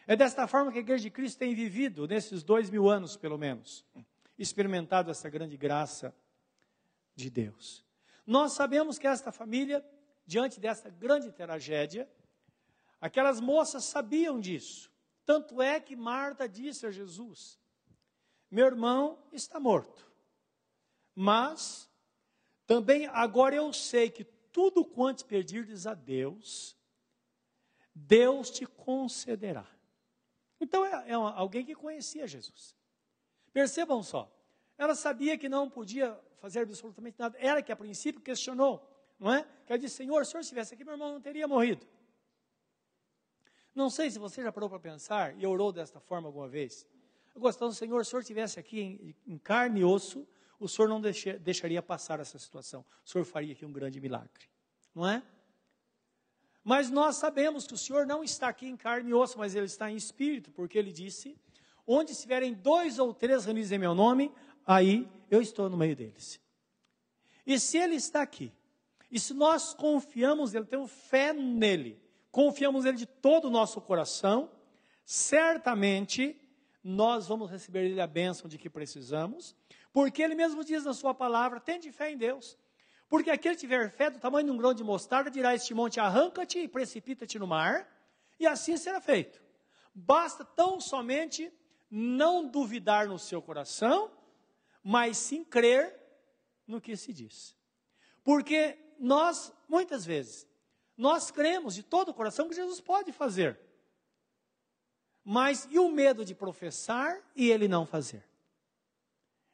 É 0.06 0.16
desta 0.16 0.48
forma 0.48 0.72
que 0.72 0.78
a 0.78 0.82
Igreja 0.82 1.04
de 1.04 1.10
Cristo 1.10 1.40
tem 1.40 1.56
vivido 1.56 2.08
nesses 2.08 2.44
dois 2.44 2.70
mil 2.70 2.90
anos, 2.90 3.16
pelo 3.16 3.38
menos, 3.38 3.86
experimentado 4.38 5.12
essa 5.12 5.30
grande 5.30 5.58
graça 5.58 6.16
de 7.16 7.30
Deus. 7.30 7.86
Nós 8.26 8.54
sabemos 8.54 8.98
que 8.98 9.08
esta 9.08 9.32
família, 9.32 9.86
diante 10.26 10.60
dessa 10.60 10.90
grande 10.90 11.32
tragédia, 11.32 12.10
aquelas 13.00 13.40
moças 13.40 13.84
sabiam 13.84 14.40
disso. 14.40 14.92
Tanto 15.26 15.62
é 15.62 15.80
que 15.80 15.96
Marta 15.96 16.48
disse 16.48 16.86
a 16.86 16.92
Jesus: 16.92 17.60
Meu 18.50 18.66
irmão 18.66 19.22
está 19.32 19.60
morto. 19.60 20.12
Mas 21.16 21.90
também 22.66 23.06
agora 23.08 23.56
eu 23.56 23.72
sei 23.72 24.10
que 24.10 24.24
tudo 24.24 24.86
quanto 24.86 25.26
pedirdes 25.26 25.86
a 25.86 25.94
Deus, 25.94 26.78
Deus 27.94 28.50
te 28.50 28.66
concederá. 28.66 29.68
Então 30.60 30.86
é, 30.86 31.10
é 31.10 31.14
alguém 31.14 31.66
que 31.66 31.76
conhecia 31.76 32.28
Jesus. 32.28 32.76
Percebam 33.54 34.02
só, 34.02 34.30
ela 34.78 34.96
sabia 34.96 35.38
que 35.38 35.48
não 35.48 35.70
podia 35.70 36.20
fazer 36.42 36.62
absolutamente 36.62 37.18
nada. 37.20 37.38
Ela 37.38 37.62
que 37.62 37.72
a 37.72 37.76
princípio 37.76 38.20
questionou, 38.22 38.86
não 39.20 39.32
é? 39.32 39.44
Que 39.66 39.72
ela 39.72 39.80
disse, 39.80 39.96
Senhor, 39.96 40.26
se 40.26 40.30
o 40.30 40.32
Senhor 40.32 40.42
estivesse 40.42 40.74
aqui, 40.74 40.84
meu 40.84 40.96
irmão 40.96 41.14
não 41.14 41.22
teria 41.22 41.48
morrido. 41.48 41.88
Não 43.74 43.90
sei 43.90 44.12
se 44.12 44.20
você 44.20 44.44
já 44.44 44.52
parou 44.52 44.70
para 44.70 44.80
pensar 44.80 45.40
e 45.40 45.46
orou 45.46 45.72
desta 45.72 46.00
forma 46.00 46.28
alguma 46.28 46.48
vez. 46.48 46.88
Eu 47.34 47.42
gostava 47.42 47.72
do 47.72 47.76
Senhor, 47.76 48.04
se 48.04 48.10
o 48.10 48.12
Senhor 48.12 48.22
estivesse 48.22 48.60
aqui 48.60 48.80
em, 48.80 49.16
em, 49.26 49.38
carne 49.38 49.82
e 49.82 49.84
osso, 49.84 50.28
o 50.60 50.68
Senhor 50.68 50.88
não 50.88 51.02
deixe, 51.02 51.34
deixaria 51.40 51.82
passar 51.82 52.20
essa 52.20 52.38
situação. 52.38 52.86
O 53.06 53.10
Senhor 53.10 53.24
faria 53.24 53.54
aqui 53.54 53.66
um 53.66 53.72
grande 53.72 54.00
milagre. 54.00 54.50
Não 54.94 55.08
é? 55.08 55.24
Mas 56.64 56.90
nós 56.90 57.16
sabemos 57.16 57.66
que 57.66 57.74
o 57.74 57.78
Senhor 57.78 58.06
não 58.06 58.24
está 58.24 58.48
aqui 58.48 58.68
em 58.68 58.78
carne 58.78 59.10
e 59.10 59.14
osso, 59.14 59.38
mas 59.38 59.56
Ele 59.56 59.66
está 59.66 59.92
em 59.92 59.96
espírito, 59.96 60.52
porque 60.52 60.78
Ele 60.78 60.92
disse: 60.92 61.38
Onde 61.86 62.12
estiverem 62.12 62.54
dois 62.54 63.00
ou 63.00 63.14
três 63.14 63.46
reunidos 63.46 63.72
em 63.72 63.78
meu 63.78 63.94
nome, 63.94 64.32
aí 64.66 65.08
eu 65.30 65.42
estou 65.42 65.70
no 65.70 65.78
meio 65.78 65.96
deles. 65.96 66.40
E 67.46 67.60
se 67.60 67.78
Ele 67.78 67.96
está 67.96 68.22
aqui, 68.22 68.52
e 69.12 69.20
se 69.20 69.34
nós 69.34 69.74
confiamos 69.74 70.54
nele, 70.54 70.66
temos 70.66 70.92
fé 70.92 71.34
nele, 71.34 72.02
confiamos 72.32 72.84
nele 72.84 72.98
de 72.98 73.06
todo 73.06 73.46
o 73.46 73.52
nosso 73.52 73.80
coração, 73.80 74.50
certamente 75.06 76.36
nós 76.84 77.28
vamos 77.28 77.50
receber 77.50 77.88
dele 77.88 78.02
a 78.02 78.08
bênção 78.08 78.50
de 78.50 78.58
que 78.58 78.70
precisamos, 78.70 79.56
porque 79.94 80.24
ele 80.24 80.34
mesmo 80.34 80.64
diz 80.64 80.84
na 80.84 80.94
sua 80.94 81.14
palavra: 81.14 81.60
tende 81.60 81.92
fé 81.92 82.12
em 82.12 82.18
Deus. 82.18 82.58
Porque 83.08 83.30
aquele 83.30 83.54
que 83.54 83.62
tiver 83.62 83.92
fé 83.92 84.10
do 84.10 84.18
tamanho 84.18 84.48
de 84.48 84.52
um 84.52 84.58
grão 84.58 84.74
de 84.74 84.84
mostarda 84.84 85.30
dirá 85.30 85.54
este 85.54 85.74
monte: 85.76 86.00
arranca-te 86.00 86.58
e 86.60 86.68
precipita-te 86.68 87.38
no 87.38 87.46
mar, 87.46 87.88
e 88.40 88.48
assim 88.48 88.76
será 88.76 89.00
feito. 89.00 89.42
Basta 89.94 90.44
tão 90.44 90.82
somente 90.82 91.54
não 91.96 92.48
duvidar 92.48 93.08
no 93.08 93.20
seu 93.20 93.42
coração 93.42 94.12
mas 94.84 95.18
sim 95.18 95.46
crer 95.46 95.98
no 96.68 96.82
que 96.82 96.98
se 96.98 97.14
diz. 97.14 97.56
Porque 98.22 98.78
nós, 99.00 99.54
muitas 99.68 100.06
vezes, 100.06 100.46
nós 100.98 101.32
cremos 101.32 101.74
de 101.74 101.82
todo 101.82 102.10
o 102.10 102.14
coração 102.14 102.50
que 102.50 102.56
Jesus 102.56 102.82
pode 102.82 103.12
fazer. 103.14 103.58
Mas 105.24 105.68
e 105.72 105.80
o 105.80 105.90
medo 105.90 106.26
de 106.26 106.36
professar 106.36 107.18
e 107.34 107.50
ele 107.50 107.68
não 107.68 107.86
fazer? 107.86 108.28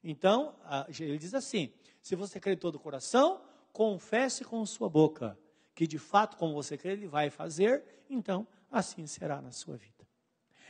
Então, 0.04 0.56
ele 1.00 1.20
diz 1.20 1.36
assim: 1.36 1.72
se 2.02 2.16
você 2.16 2.40
crê 2.40 2.56
de 2.56 2.62
todo 2.62 2.76
o 2.76 2.80
coração, 2.80 3.44
confesse 3.72 4.44
com 4.44 4.66
sua 4.66 4.90
boca 4.90 5.38
que 5.76 5.86
de 5.86 6.00
fato, 6.00 6.36
como 6.36 6.54
você 6.54 6.78
crê, 6.78 6.92
Ele 6.92 7.08
vai 7.08 7.30
fazer, 7.30 8.04
então 8.10 8.46
assim 8.70 9.08
será 9.08 9.42
na 9.42 9.52
sua 9.52 9.78
vida. 9.78 9.99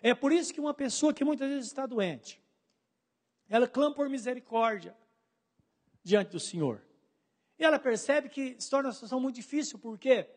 É 0.02 0.14
por 0.14 0.32
isso 0.32 0.54
que 0.54 0.60
uma 0.60 0.74
pessoa 0.74 1.14
que 1.14 1.24
muitas 1.24 1.50
vezes 1.50 1.68
está 1.68 1.86
doente, 1.86 2.42
ela 3.50 3.68
clama 3.68 3.96
por 3.96 4.10
misericórdia 4.10 4.96
diante 6.04 6.32
do 6.32 6.40
Senhor. 6.40 6.82
E 7.58 7.64
ela 7.64 7.78
percebe 7.78 8.30
que 8.30 8.56
se 8.60 8.70
torna 8.70 8.88
uma 8.88 8.94
situação 8.94 9.20
muito 9.20 9.36
difícil, 9.36 9.78
porque 9.78 10.30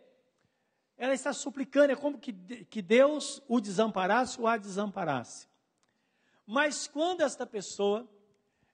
ela 0.97 1.15
está 1.15 1.33
suplicando, 1.33 1.93
é 1.93 1.97
como 1.97 2.19
que, 2.19 2.33
que 2.65 2.83
Deus 2.83 3.43
o 3.49 3.61
desamparasse 3.61 4.41
ou 4.41 4.47
a 4.47 4.57
desamparasse. 4.57 5.49
Mas 6.47 6.87
quando 6.87 7.21
esta 7.21 7.47
pessoa, 7.47 8.09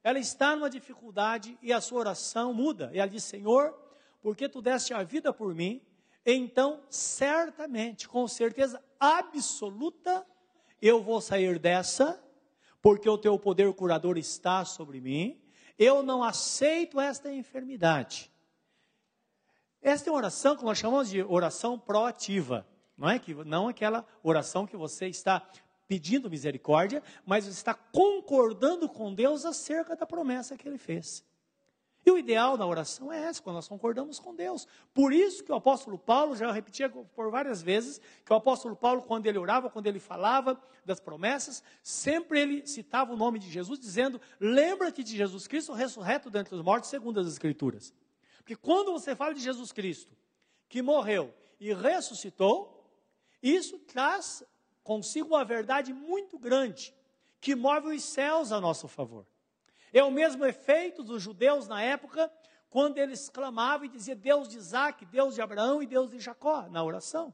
ela 0.03 0.19
está 0.19 0.57
numa 0.57 0.71
dificuldade 0.71 1.59
e 1.61 1.73
a 1.73 1.81
sua 1.81 2.01
oração 2.01 2.55
muda, 2.55 2.91
e 2.93 2.99
ela 2.99 3.11
diz: 3.11 3.25
Senhor, 3.25 3.73
porque 4.21 4.49
tu 4.49 4.63
deste 4.63 4.95
a 4.95 5.03
vida 5.03 5.33
por 5.33 5.55
mim, 5.55 5.83
então 6.25 6.83
certamente, 6.89 8.09
com 8.09 8.27
certeza 8.27 8.83
absoluta, 8.99 10.27
eu 10.81 11.03
vou 11.03 11.21
sair 11.21 11.59
dessa, 11.59 12.23
porque 12.81 13.09
o 13.09 13.19
teu 13.19 13.39
poder 13.39 13.73
curador 13.75 14.17
está 14.17 14.65
sobre 14.65 15.01
mim. 15.01 15.41
Eu 15.79 16.03
não 16.03 16.23
aceito 16.23 17.01
esta 17.01 17.33
enfermidade. 17.33 18.31
Esta 19.81 20.09
é 20.09 20.13
uma 20.13 20.19
oração 20.19 20.57
que 20.57 20.65
nós 20.65 20.79
chamamos 20.79 21.09
de 21.09 21.23
oração 21.23 21.79
proativa. 21.79 22.67
Não 22.97 23.09
é 23.09 23.19
que 23.19 23.33
não 23.33 23.69
aquela 23.69 24.05
oração 24.23 24.67
que 24.67 24.77
você 24.77 25.07
está 25.07 25.49
pedindo 25.87 26.29
misericórdia, 26.29 27.03
mas 27.25 27.45
você 27.45 27.51
está 27.51 27.73
concordando 27.73 28.89
com 28.89 29.15
Deus 29.15 29.45
acerca 29.45 29.97
da 29.97 30.05
promessa 30.05 30.57
que 30.57 30.69
ele 30.69 30.79
fez. 30.79 31.25
E 32.09 32.11
o 32.11 32.17
ideal 32.17 32.57
da 32.57 32.67
oração 32.67 33.13
é 33.13 33.25
essa, 33.25 33.43
quando 33.43 33.57
nós 33.57 33.69
concordamos 33.69 34.19
com 34.19 34.35
Deus. 34.35 34.67
Por 34.95 35.13
isso 35.13 35.45
que 35.45 35.53
o 35.53 35.55
apóstolo 35.55 35.99
Paulo, 35.99 36.35
já 36.35 36.51
repetia 36.51 36.89
por 36.89 37.31
várias 37.31 37.61
vezes, 37.61 38.01
que 38.25 38.33
o 38.33 38.37
apóstolo 38.37 38.75
Paulo, 38.75 39.03
quando 39.03 39.27
ele 39.27 39.37
orava, 39.37 39.69
quando 39.69 39.89
ele 39.89 40.01
falava 40.01 40.59
das 40.87 40.99
promessas, 41.01 41.63
sempre 41.83 42.41
ele 42.41 42.67
citava 42.67 43.13
o 43.13 43.17
nome 43.17 43.39
de 43.39 43.51
Jesus, 43.51 43.79
dizendo: 43.79 44.19
Lembra-te 44.41 45.05
de 45.05 45.15
Jesus 45.15 45.47
Cristo 45.47 45.75
ressurreto 45.75 46.31
dentre 46.31 46.55
os 46.55 46.63
mortos, 46.63 46.89
segundo 46.89 47.21
as 47.21 47.27
Escrituras. 47.27 47.93
Porque 48.39 48.57
quando 48.57 48.91
você 48.91 49.15
fala 49.15 49.35
de 49.35 49.41
Jesus 49.41 49.71
Cristo, 49.71 50.17
que 50.67 50.81
morreu 50.81 51.35
e 51.61 51.75
ressuscitou, 51.75 52.91
isso 53.43 53.79
traz 53.81 54.43
consigo 54.83 55.35
uma 55.35 55.45
verdade 55.45 55.93
muito 55.93 56.39
grande, 56.39 56.95
que 57.39 57.55
move 57.55 57.95
os 57.95 58.03
céus 58.03 58.51
a 58.51 58.59
nosso 58.59 58.89
favor. 58.89 59.27
É 59.93 60.03
o 60.03 60.11
mesmo 60.11 60.45
efeito 60.45 61.03
dos 61.03 61.23
judeus 61.23 61.67
na 61.67 61.83
época, 61.83 62.31
quando 62.69 62.99
eles 62.99 63.29
clamavam 63.29 63.87
e 63.87 63.89
diziam 63.89 64.17
Deus 64.17 64.49
de 64.49 64.59
Isaac, 64.59 65.05
Deus 65.07 65.35
de 65.35 65.41
Abraão 65.41 65.83
e 65.83 65.87
Deus 65.87 66.11
de 66.11 66.19
Jacó, 66.19 66.69
na 66.69 66.85
oração. 66.85 67.33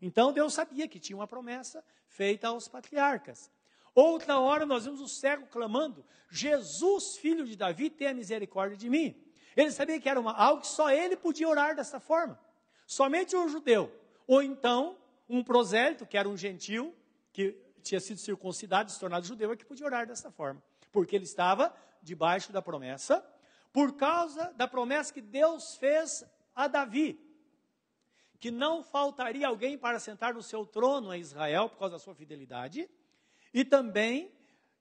Então 0.00 0.32
Deus 0.32 0.52
sabia 0.52 0.86
que 0.88 0.98
tinha 0.98 1.16
uma 1.16 1.26
promessa 1.26 1.82
feita 2.06 2.48
aos 2.48 2.68
patriarcas. 2.68 3.50
Outra 3.94 4.38
hora 4.38 4.66
nós 4.66 4.84
vimos 4.84 5.00
o 5.00 5.08
cego 5.08 5.46
clamando: 5.46 6.04
Jesus, 6.30 7.16
filho 7.16 7.46
de 7.46 7.56
Davi, 7.56 7.88
tenha 7.88 8.12
misericórdia 8.12 8.76
de 8.76 8.90
mim. 8.90 9.16
Ele 9.56 9.70
sabia 9.70 10.00
que 10.00 10.08
era 10.08 10.18
uma, 10.18 10.32
algo 10.32 10.62
que 10.62 10.66
só 10.66 10.90
ele 10.90 11.16
podia 11.16 11.48
orar 11.48 11.76
dessa 11.76 12.00
forma. 12.00 12.38
Somente 12.86 13.36
um 13.36 13.48
judeu. 13.48 13.92
Ou 14.26 14.42
então 14.42 14.98
um 15.28 15.42
prosélito, 15.42 16.06
que 16.06 16.16
era 16.16 16.28
um 16.28 16.36
gentil, 16.36 16.94
que 17.32 17.56
tinha 17.82 18.00
sido 18.00 18.18
circuncidado 18.18 18.90
e 18.90 18.92
se 18.92 19.00
tornado 19.00 19.26
judeu, 19.26 19.52
é 19.52 19.56
que 19.56 19.64
podia 19.64 19.86
orar 19.86 20.06
dessa 20.06 20.30
forma 20.30 20.62
porque 20.92 21.16
ele 21.16 21.24
estava 21.24 21.74
debaixo 22.02 22.52
da 22.52 22.60
promessa, 22.60 23.26
por 23.72 23.96
causa 23.96 24.52
da 24.52 24.68
promessa 24.68 25.12
que 25.12 25.22
Deus 25.22 25.76
fez 25.76 26.24
a 26.54 26.68
Davi, 26.68 27.18
que 28.38 28.50
não 28.50 28.82
faltaria 28.82 29.48
alguém 29.48 29.78
para 29.78 29.98
sentar 29.98 30.34
no 30.34 30.42
seu 30.42 30.66
trono 30.66 31.10
a 31.10 31.16
Israel 31.16 31.70
por 31.70 31.78
causa 31.78 31.94
da 31.94 31.98
sua 31.98 32.14
fidelidade, 32.14 32.88
e 33.54 33.64
também 33.64 34.30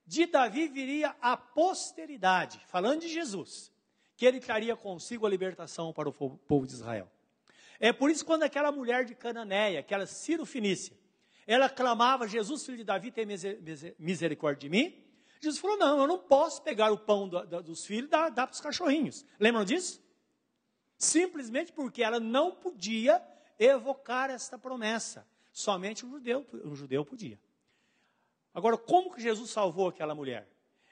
de 0.06 0.26
Davi 0.26 0.68
viria 0.68 1.16
a 1.22 1.38
posteridade, 1.38 2.60
falando 2.68 3.02
de 3.02 3.08
Jesus, 3.08 3.72
que 4.18 4.26
ele 4.26 4.40
traria 4.40 4.76
consigo 4.76 5.26
a 5.26 5.30
libertação 5.30 5.94
para 5.94 6.10
o 6.10 6.14
povo 6.14 6.68
de 6.68 6.74
Israel. 6.74 7.10
É 7.80 7.94
por 7.94 8.12
isso 8.12 8.26
quando 8.26 8.44
aquela 8.44 8.72
mulher 8.72 9.06
de 9.06 9.16
Cananéia, 9.16 9.80
aquela 9.80 10.06
Ciro 10.06 10.46
Finícia, 10.46 10.96
ela 11.48 11.70
clamava, 11.70 12.28
Jesus, 12.28 12.66
filho 12.66 12.78
de 12.78 12.84
Davi, 12.84 13.12
tem 13.12 13.26
misericórdia 13.98 14.70
de 14.70 14.70
mim, 14.70 15.11
Jesus 15.42 15.60
falou: 15.60 15.78
não, 15.78 16.00
eu 16.00 16.08
não 16.08 16.20
posso 16.20 16.62
pegar 16.62 16.92
o 16.92 16.98
pão 16.98 17.28
do, 17.28 17.46
do, 17.46 17.64
dos 17.64 17.84
filhos 17.84 18.06
e 18.06 18.12
dar, 18.12 18.30
dar 18.30 18.46
para 18.46 18.54
os 18.54 18.62
cachorrinhos. 18.62 19.26
Lembram 19.40 19.66
disso? 19.66 20.00
Simplesmente 20.98 21.74
porque 21.74 22.04
ela 22.04 22.20
não 22.20 22.52
podia 22.52 23.22
evocar 23.58 24.30
esta 24.30 24.58
promessa. 24.58 25.26
Somente 25.52 26.06
um 26.06 26.12
judeu, 26.12 26.46
um 26.64 26.76
judeu 26.76 27.04
podia. 27.04 27.40
Agora, 28.54 28.78
como 28.78 29.12
que 29.12 29.22
Jesus 29.22 29.50
salvou 29.50 29.88
aquela 29.88 30.14
mulher? 30.14 30.48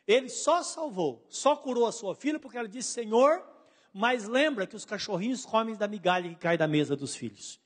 Ele 0.08 0.30
só 0.30 0.64
salvou, 0.64 1.24
só 1.30 1.56
curou 1.56 1.86
a 1.86 1.92
sua 1.92 2.16
filha 2.16 2.40
porque 2.40 2.58
ela 2.58 2.68
disse: 2.68 2.90
Senhor, 2.90 3.48
mas 3.94 4.28
lembra 4.28 4.66
que 4.66 4.76
os 4.76 4.84
cachorrinhos 4.84 5.46
comem 5.46 5.76
da 5.76 5.88
migalha 5.88 6.28
que 6.28 6.36
cai 6.36 6.58
da 6.58 6.68
mesa 6.68 6.96
dos 6.96 7.16
filhos. 7.16 7.62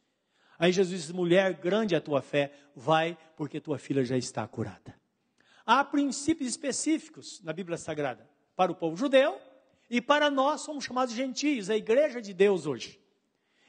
Aí 0.59 0.73
Jesus 0.73 0.99
disse: 0.99 1.13
mulher, 1.13 1.53
grande 1.53 1.95
é 1.95 1.97
a 1.97 2.01
tua 2.01 2.21
fé, 2.21 2.51
vai, 2.75 3.17
porque 3.37 3.61
tua 3.61 3.77
filha 3.77 4.03
já 4.03 4.17
está 4.17 4.45
curada. 4.45 5.02
Há 5.65 5.83
princípios 5.83 6.49
específicos 6.49 7.41
na 7.41 7.53
Bíblia 7.53 7.77
Sagrada 7.77 8.29
para 8.55 8.71
o 8.71 8.75
povo 8.75 8.97
judeu 8.97 9.39
e 9.89 10.01
para 10.01 10.29
nós 10.29 10.61
somos 10.61 10.83
chamados 10.83 11.13
gentios, 11.13 11.69
a 11.69 11.77
igreja 11.77 12.21
de 12.21 12.33
Deus 12.33 12.65
hoje. 12.65 12.99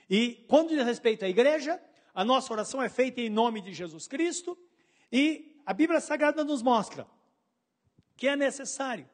E 0.08 0.44
quando 0.48 0.70
diz 0.70 0.84
respeito 0.84 1.24
à 1.24 1.28
igreja, 1.28 1.80
a 2.14 2.24
nossa 2.24 2.52
oração 2.52 2.82
é 2.82 2.88
feita 2.88 3.20
em 3.20 3.30
nome 3.30 3.60
de 3.60 3.72
Jesus 3.72 4.06
Cristo 4.06 4.58
e 5.10 5.60
a 5.64 5.72
Bíblia 5.72 6.00
Sagrada 6.00 6.44
nos 6.44 6.62
mostra 6.62 7.06
que 8.16 8.28
é 8.28 8.36
necessário 8.36 9.08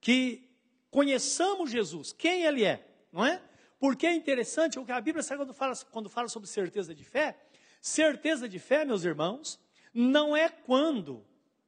que 0.00 0.50
conheçamos 0.90 1.70
Jesus, 1.70 2.12
quem 2.12 2.44
ele 2.44 2.64
é, 2.64 2.86
não 3.12 3.24
é? 3.24 3.42
Porque 3.78 4.06
é 4.06 4.14
interessante 4.14 4.78
o 4.78 4.84
que 4.84 4.92
a 4.92 5.00
Bíblia 5.00 5.22
Sagrada 5.22 5.52
fala, 5.52 5.74
quando 5.90 6.08
fala 6.08 6.28
sobre 6.28 6.48
certeza 6.48 6.94
de 6.94 7.04
fé. 7.04 7.38
Certeza 7.80 8.48
de 8.48 8.58
fé, 8.58 8.84
meus 8.84 9.04
irmãos, 9.04 9.60
não 9.92 10.36
é 10.36 10.48
quando 10.48 11.24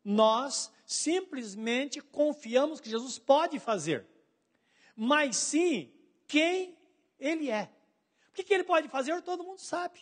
nós 0.08 0.72
simplesmente 0.84 2.00
confiamos 2.00 2.80
que 2.80 2.88
Jesus 2.88 3.18
pode 3.18 3.58
fazer, 3.58 4.06
mas 4.94 5.36
sim 5.36 5.92
quem 6.28 6.78
Ele 7.18 7.50
é. 7.50 7.68
O 8.30 8.32
que, 8.32 8.54
ele 8.54 8.62
pode 8.62 8.88
fazer, 8.88 9.20
todo 9.22 9.42
mundo 9.42 9.58
sabe. 9.58 9.98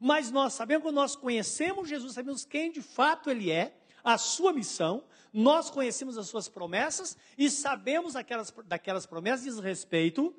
Mas 0.00 0.32
nós 0.32 0.54
sabemos, 0.54 0.82
quando 0.82 0.96
nós 0.96 1.14
conhecemos 1.14 1.88
Jesus, 1.88 2.14
sabemos 2.14 2.44
quem 2.44 2.72
de 2.72 2.82
fato 2.82 3.30
Ele 3.30 3.52
é, 3.52 3.76
a 4.02 4.18
sua 4.18 4.52
missão, 4.52 5.04
nós 5.32 5.70
conhecemos 5.70 6.18
as 6.18 6.26
suas 6.26 6.48
promessas 6.48 7.16
e 7.38 7.48
sabemos 7.48 8.16
aquelas, 8.16 8.52
daquelas 8.64 9.06
promessas 9.06 9.44
diz 9.44 9.58
respeito 9.60 10.34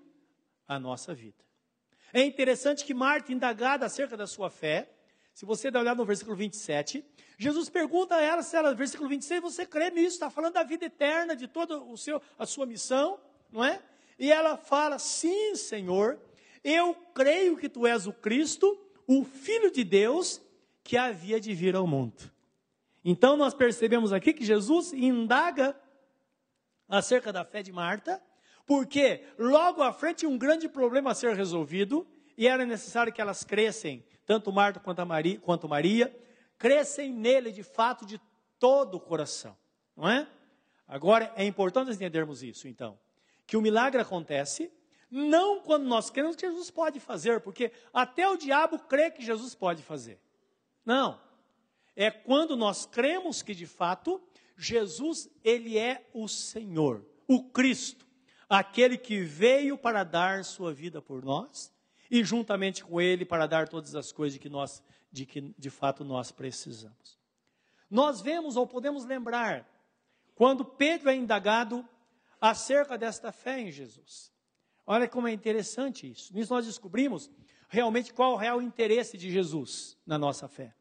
à 0.67 0.78
nossa 0.78 1.13
vida. 1.13 1.46
É 2.12 2.22
interessante 2.26 2.84
que 2.84 2.93
Marta, 2.93 3.32
indagada 3.32 3.86
acerca 3.86 4.17
da 4.17 4.28
sua 4.28 4.50
fé, 4.50 4.96
se 5.38 5.45
você 5.45 5.69
dá 5.69 5.78
uma 5.78 5.84
olhada 5.84 6.00
no 6.00 6.06
versículo 6.06 6.36
27, 6.36 7.06
Jesus 7.38 7.69
pergunta 7.69 8.15
a 8.15 8.21
ela, 8.23 8.41
se 8.41 8.58
ela, 8.58 8.73
versículo 8.73 9.08
26, 9.08 9.39
você 9.39 9.67
crê 9.67 9.91
nisso? 9.91 10.15
Está 10.15 10.32
falando 10.32 10.54
da 10.54 10.63
vida 10.63 10.86
eterna, 10.86 11.36
de 11.36 11.47
toda 11.47 11.78
o 11.78 11.95
seu, 11.95 12.19
a 12.39 12.45
sua 12.47 12.65
missão, 12.65 13.19
não 13.52 13.63
é? 13.63 13.80
E 14.17 14.32
ela 14.32 14.58
fala, 14.58 14.97
sim, 14.97 15.56
Senhor, 15.56 16.19
eu 16.63 16.95
creio 17.13 17.56
que 17.56 17.69
tu 17.69 17.86
és 17.86 18.08
o 18.08 18.13
Cristo, 18.13 18.76
o 19.06 19.23
Filho 19.23 19.69
de 19.69 19.84
Deus, 19.84 20.41
que 20.84 20.97
havia 20.97 21.39
de 21.39 21.54
vir 21.54 21.76
ao 21.76 21.86
mundo. 21.86 22.15
Então 23.06 23.38
nós 23.38 23.54
percebemos 23.54 24.12
aqui 24.12 24.34
que 24.34 24.43
Jesus 24.43 24.91
indaga 24.91 25.80
acerca 26.89 27.32
da 27.32 27.45
fé 27.45 27.62
de 27.62 27.71
Marta, 27.71 28.19
porque 28.65 29.23
logo 29.38 29.84
à 29.84 29.93
frente 29.93 30.26
um 30.26 30.36
grande 30.36 30.67
problema 30.67 31.12
a 31.12 31.13
ser 31.13 31.36
resolvido, 31.36 32.08
e 32.36 32.47
era 32.47 32.65
necessário 32.65 33.13
que 33.13 33.21
elas 33.21 33.43
crescem 33.43 34.04
tanto 34.28 34.52
Marta 34.52 34.78
quanto, 34.80 35.04
Maria, 35.06 35.40
quanto 35.40 35.70
Maria, 35.70 36.16
crescem 36.58 37.13
nele 37.13 37.50
de 37.50 37.63
fato 37.63 38.06
de 38.06 38.22
todo 38.60 38.96
o 38.96 39.00
coração, 39.00 39.58
não 39.96 40.08
é? 40.08 40.28
Agora 40.86 41.32
é 41.36 41.46
importante 41.46 41.92
entendermos 41.92 42.44
isso, 42.44 42.68
então, 42.68 43.00
que 43.48 43.56
o 43.56 43.62
milagre 43.62 44.02
acontece 44.02 44.72
não 45.10 45.62
quando 45.62 45.86
nós 45.86 46.10
cremos 46.10 46.36
que 46.36 46.46
Jesus 46.46 46.70
pode 46.70 47.00
fazer, 47.00 47.40
porque 47.40 47.72
até 47.94 48.28
o 48.28 48.36
diabo 48.36 48.78
crê 48.78 49.10
que 49.10 49.24
Jesus 49.24 49.56
pode 49.56 49.82
fazer. 49.82 50.20
Não. 50.86 51.20
É 51.96 52.12
quando 52.12 52.58
nós 52.58 52.86
cremos 52.86 53.42
que 53.42 53.56
de 53.56 53.66
fato 53.66 54.22
Jesus 54.58 55.30
ele 55.42 55.78
é 55.78 56.06
o 56.13 56.28
Senhor, 56.28 57.06
o 57.26 57.44
Cristo, 57.46 58.06
aquele 58.50 58.98
que 58.98 59.22
veio 59.22 59.78
para 59.78 60.04
dar 60.04 60.44
sua 60.44 60.74
vida 60.74 61.02
por 61.02 61.24
nós 61.24 61.72
e 62.10 62.24
juntamente 62.24 62.84
com 62.84 63.00
Ele 63.00 63.26
para 63.26 63.48
dar 63.48 63.67
todas 63.67 63.96
as 63.96 64.12
coisas 64.12 64.39
que 64.39 64.50
nós, 64.50 64.84
de 65.12 65.26
que 65.26 65.54
de 65.58 65.70
fato 65.70 66.04
nós 66.04 66.32
precisamos. 66.32 67.17
Nós 67.89 68.22
vemos 68.22 68.56
ou 68.56 68.67
podemos 68.67 69.06
lembrar 69.06 69.67
quando 70.36 70.63
Pedro 70.63 71.10
é 71.10 71.15
indagado 71.15 71.88
acerca 72.39 72.98
desta 72.98 73.32
fé 73.32 73.60
em 73.60 73.72
Jesus. 73.72 74.32
Olha 74.86 75.08
como 75.08 75.28
é 75.28 75.32
interessante 75.32 76.10
isso. 76.10 76.34
Nisso 76.34 76.54
nós 76.54 76.65
descobrimos 76.65 77.30
realmente 77.67 78.13
qual 78.13 78.32
é 78.32 78.36
o 78.36 78.38
real 78.38 78.62
interesse 78.62 79.17
de 79.17 79.32
Jesus 79.32 79.98
na 80.06 80.17
nossa 80.17 80.48
fé. 80.48 80.74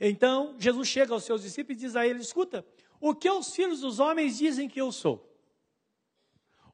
Então, 0.00 0.56
Jesus 0.58 0.88
chega 0.88 1.12
aos 1.12 1.24
seus 1.24 1.42
discípulos 1.42 1.80
e 1.80 1.86
diz 1.86 1.96
a 1.96 2.06
eles: 2.06 2.26
escuta, 2.26 2.66
o 3.00 3.14
que 3.14 3.30
os 3.30 3.54
filhos 3.54 3.80
dos 3.80 4.00
homens 4.00 4.38
dizem 4.38 4.68
que 4.68 4.80
eu 4.80 4.90
sou? 4.90 5.30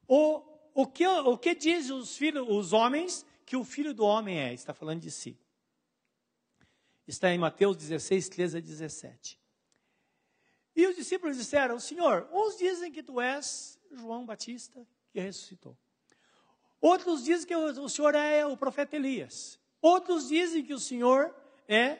O, 0.06 0.42
o, 0.74 0.86
que, 0.86 1.06
o 1.06 1.36
que 1.36 1.54
dizem 1.54 1.96
os, 1.96 2.16
filhos, 2.16 2.46
os 2.48 2.72
homens 2.72 3.26
que 3.50 3.56
o 3.56 3.64
filho 3.64 3.92
do 3.92 4.04
homem 4.04 4.38
é? 4.38 4.54
Está 4.54 4.72
falando 4.72 5.00
de 5.00 5.10
si. 5.10 5.36
Está 7.04 7.32
em 7.32 7.38
Mateus 7.38 7.76
16, 7.76 8.28
13 8.28 8.58
a 8.58 8.60
17. 8.60 9.40
E 10.76 10.86
os 10.86 10.94
discípulos 10.94 11.36
disseram: 11.36 11.80
Senhor, 11.80 12.28
uns 12.32 12.56
dizem 12.56 12.92
que 12.92 13.02
tu 13.02 13.20
és 13.20 13.76
João 13.90 14.24
Batista 14.24 14.86
que 15.10 15.18
ressuscitou. 15.18 15.76
Outros 16.80 17.24
dizem 17.24 17.44
que 17.44 17.56
o 17.56 17.88
Senhor 17.88 18.14
é 18.14 18.46
o 18.46 18.56
profeta 18.56 18.94
Elias. 18.94 19.58
Outros 19.82 20.28
dizem 20.28 20.64
que 20.64 20.72
o 20.72 20.78
Senhor 20.78 21.34
é 21.66 21.98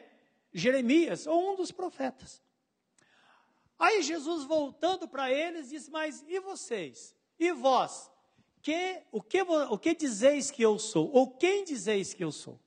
Jeremias 0.53 1.27
ou 1.27 1.51
um 1.51 1.55
dos 1.57 1.69
profetas. 1.69 2.41
Aí 3.77 4.01
Jesus, 4.03 4.45
voltando 4.45 5.05
para 5.05 5.29
eles, 5.29 5.67
disse: 5.67 5.91
Mas 5.91 6.23
e 6.29 6.39
vocês? 6.39 7.13
E 7.37 7.51
vós? 7.51 8.09
Que, 8.61 9.01
o, 9.11 9.21
que, 9.21 9.41
o 9.41 9.77
que 9.77 9.95
dizeis 9.95 10.51
que 10.51 10.61
eu 10.61 10.77
sou? 10.77 11.09
Ou 11.11 11.31
quem 11.31 11.63
dizeis 11.63 12.13
que 12.13 12.23
eu 12.23 12.31
sou? 12.31 12.59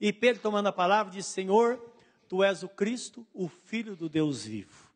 E 0.00 0.12
Pedro, 0.12 0.42
tomando 0.42 0.66
a 0.68 0.72
palavra, 0.72 1.12
disse: 1.12 1.30
Senhor, 1.30 1.80
tu 2.28 2.42
és 2.42 2.62
o 2.62 2.68
Cristo, 2.68 3.26
o 3.32 3.48
Filho 3.48 3.96
do 3.96 4.08
Deus 4.08 4.44
vivo. 4.44 4.90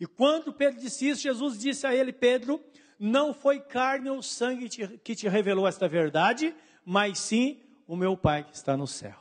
E 0.00 0.06
quando 0.06 0.52
Pedro 0.52 0.80
disse 0.80 1.08
isso, 1.08 1.22
Jesus 1.22 1.58
disse 1.58 1.86
a 1.86 1.94
ele: 1.94 2.12
Pedro, 2.12 2.62
não 2.98 3.32
foi 3.32 3.60
carne 3.60 4.10
ou 4.10 4.22
sangue 4.22 4.68
que 4.98 5.14
te 5.14 5.28
revelou 5.28 5.66
esta 5.66 5.88
verdade, 5.88 6.54
mas 6.84 7.18
sim 7.18 7.60
o 7.86 7.96
meu 7.96 8.16
Pai 8.16 8.44
que 8.44 8.54
está 8.54 8.76
no 8.76 8.86
céu. 8.86 9.16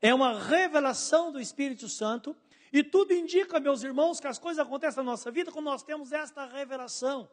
É 0.00 0.12
uma 0.12 0.38
revelação 0.38 1.30
do 1.30 1.40
Espírito 1.40 1.88
Santo, 1.88 2.36
e 2.72 2.82
tudo 2.82 3.12
indica, 3.12 3.60
meus 3.60 3.82
irmãos, 3.82 4.18
que 4.18 4.26
as 4.26 4.38
coisas 4.38 4.64
acontecem 4.64 5.04
na 5.04 5.10
nossa 5.10 5.30
vida 5.30 5.52
quando 5.52 5.66
nós 5.66 5.82
temos 5.82 6.12
esta 6.12 6.46
revelação, 6.46 7.28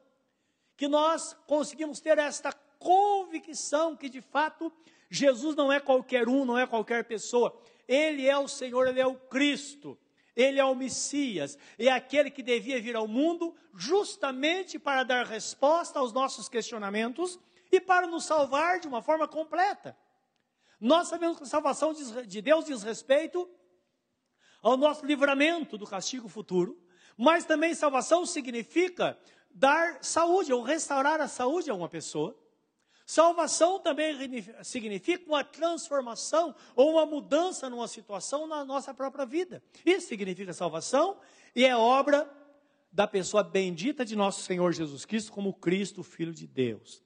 que 0.80 0.88
nós 0.88 1.36
conseguimos 1.46 2.00
ter 2.00 2.18
esta 2.18 2.54
convicção 2.54 3.98
que 3.98 4.08
de 4.08 4.22
fato 4.22 4.72
Jesus 5.12 5.54
não 5.54 5.74
é 5.74 5.78
qualquer 5.78 6.30
um, 6.30 6.46
não 6.46 6.58
é 6.58 6.66
qualquer 6.66 7.04
pessoa, 7.04 7.54
ele 7.86 8.26
é 8.26 8.38
o 8.38 8.48
Senhor, 8.48 8.88
ele 8.88 9.02
é 9.02 9.06
o 9.06 9.16
Cristo. 9.16 10.00
Ele 10.36 10.58
é 10.58 10.64
o 10.64 10.74
Messias, 10.74 11.58
é 11.78 11.90
aquele 11.90 12.32
que 12.32 12.42
devia 12.42 12.80
vir 12.80 12.96
ao 12.96 13.10
mundo 13.10 13.54
justamente 13.76 14.80
para 14.80 15.04
dar 15.04 15.26
resposta 15.26 16.00
aos 16.00 16.14
nossos 16.14 16.48
questionamentos 16.48 17.38
e 17.70 17.82
para 17.82 18.08
nos 18.08 18.24
salvar 18.24 18.80
de 18.80 18.88
uma 18.88 19.02
forma 19.02 19.28
completa. 19.28 19.98
Nós 20.80 21.10
sabemos 21.10 21.36
que 21.36 21.44
a 21.44 21.48
salvação 21.48 21.94
de 21.94 22.42
Deus 22.42 22.64
diz 22.64 22.84
respeito 22.84 23.50
ao 24.62 24.78
nosso 24.78 25.06
livramento 25.06 25.78
do 25.78 25.86
castigo 25.86 26.30
futuro, 26.30 26.82
mas 27.18 27.44
também 27.44 27.76
salvação 27.76 28.26
significa 28.26 29.20
dar 29.60 30.02
saúde 30.02 30.54
ou 30.54 30.64
restaurar 30.64 31.20
a 31.20 31.28
saúde 31.28 31.70
a 31.70 31.76
uma 31.76 31.90
pessoa. 31.90 32.34
Salvação 33.06 33.80
também 33.80 34.16
significa 34.64 35.26
uma 35.28 35.44
transformação 35.44 36.56
ou 36.76 36.92
uma 36.92 37.06
mudança 37.06 37.70
numa 37.70 37.88
situação 37.88 38.48
na 38.48 38.64
nossa 38.64 38.94
própria 38.94 39.26
vida. 39.26 39.62
Isso 39.86 40.08
significa 40.08 40.54
salvação 40.54 41.18
e 41.54 41.66
é 41.66 41.76
obra 41.76 42.30
da 42.92 43.06
pessoa 43.06 43.44
bendita 43.44 44.06
de 44.06 44.16
nosso 44.16 44.44
Senhor 44.44 44.72
Jesus 44.72 45.06
Cristo 45.06 45.34
como 45.34 45.54
Cristo, 45.54 46.04
Filho 46.04 46.34
de 46.34 46.48
Deus. 46.48 47.04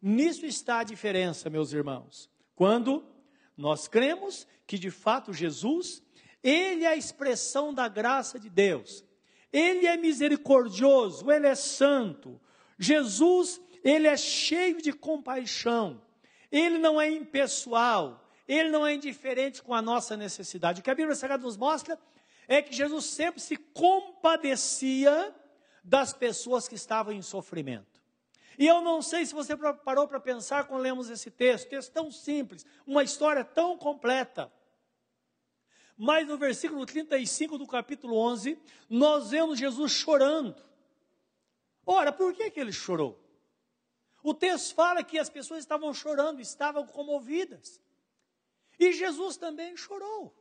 Nisso 0.00 0.46
está 0.46 0.80
a 0.80 0.84
diferença, 0.84 1.50
meus 1.50 1.72
irmãos. 1.72 2.30
Quando 2.54 3.04
nós 3.56 3.88
cremos 3.88 4.46
que 4.64 4.78
de 4.78 4.90
fato 4.90 5.32
Jesus, 5.32 6.02
ele 6.40 6.84
é 6.84 6.88
a 6.88 6.96
expressão 6.96 7.74
da 7.74 7.88
graça 7.88 8.38
de 8.38 8.48
Deus. 8.48 9.04
Ele 9.52 9.86
é 9.86 9.96
misericordioso, 9.96 11.30
ele 11.30 11.46
é 11.46 11.54
santo. 11.54 12.40
Jesus 12.78 13.60
ele 13.86 14.08
é 14.08 14.16
cheio 14.16 14.82
de 14.82 14.92
compaixão, 14.92 16.02
ele 16.50 16.76
não 16.76 17.00
é 17.00 17.08
impessoal, 17.08 18.28
ele 18.48 18.68
não 18.68 18.84
é 18.84 18.94
indiferente 18.94 19.62
com 19.62 19.72
a 19.72 19.80
nossa 19.80 20.16
necessidade. 20.16 20.80
O 20.80 20.82
que 20.82 20.90
a 20.90 20.94
Bíblia 20.94 21.14
Sagrada 21.14 21.44
nos 21.44 21.56
mostra 21.56 21.96
é 22.48 22.60
que 22.60 22.74
Jesus 22.74 23.04
sempre 23.04 23.40
se 23.40 23.56
compadecia 23.56 25.32
das 25.84 26.12
pessoas 26.12 26.66
que 26.66 26.74
estavam 26.74 27.12
em 27.12 27.22
sofrimento. 27.22 28.02
E 28.58 28.66
eu 28.66 28.80
não 28.80 29.00
sei 29.00 29.24
se 29.24 29.32
você 29.32 29.56
parou 29.56 30.08
para 30.08 30.18
pensar 30.18 30.64
quando 30.64 30.82
lemos 30.82 31.08
esse 31.08 31.30
texto, 31.30 31.68
texto 31.68 31.92
tão 31.92 32.10
simples, 32.10 32.66
uma 32.84 33.04
história 33.04 33.44
tão 33.44 33.78
completa. 33.78 34.50
Mas 35.96 36.26
no 36.28 36.36
versículo 36.36 36.84
35 36.84 37.56
do 37.56 37.66
capítulo 37.66 38.16
11, 38.16 38.58
nós 38.88 39.30
vemos 39.30 39.58
Jesus 39.58 39.92
chorando. 39.92 40.54
Ora, 41.84 42.12
por 42.12 42.34
que, 42.34 42.50
que 42.50 42.60
ele 42.60 42.72
chorou? 42.72 43.18
O 44.22 44.34
texto 44.34 44.74
fala 44.74 45.04
que 45.04 45.18
as 45.18 45.30
pessoas 45.30 45.60
estavam 45.60 45.94
chorando, 45.94 46.40
estavam 46.40 46.86
comovidas. 46.86 47.80
E 48.78 48.92
Jesus 48.92 49.36
também 49.36 49.76
chorou. 49.76 50.34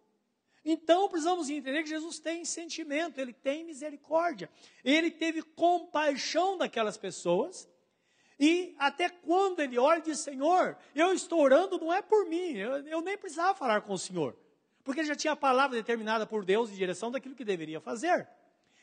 Então 0.66 1.08
precisamos 1.08 1.48
entender 1.50 1.84
que 1.84 1.90
Jesus 1.90 2.18
tem 2.18 2.44
sentimento, 2.44 3.22
ele 3.22 3.32
tem 3.32 3.64
misericórdia, 3.64 4.50
ele 4.84 5.12
teve 5.12 5.44
compaixão 5.44 6.58
daquelas 6.58 6.98
pessoas. 6.98 7.70
E 8.40 8.76
até 8.80 9.08
quando 9.08 9.60
ele 9.60 9.78
olha 9.78 10.00
e 10.00 10.04
diz: 10.04 10.20
Senhor, 10.20 10.76
eu 10.96 11.14
estou 11.14 11.40
orando, 11.40 11.78
não 11.78 11.94
é 11.94 12.02
por 12.02 12.26
mim, 12.26 12.54
eu, 12.58 12.78
eu 12.88 13.02
nem 13.02 13.18
precisava 13.18 13.54
falar 13.54 13.82
com 13.82 13.94
o 13.94 14.00
Senhor, 14.00 14.36
porque 14.86 15.02
ele 15.02 15.08
já 15.08 15.16
tinha 15.16 15.34
a 15.34 15.36
palavra 15.36 15.76
determinada 15.76 16.28
por 16.28 16.46
Deus 16.46 16.70
em 16.70 16.76
direção 16.76 17.12
daquilo 17.12 17.36
que 17.36 17.44
deveria 17.44 17.82
fazer. 17.82 18.30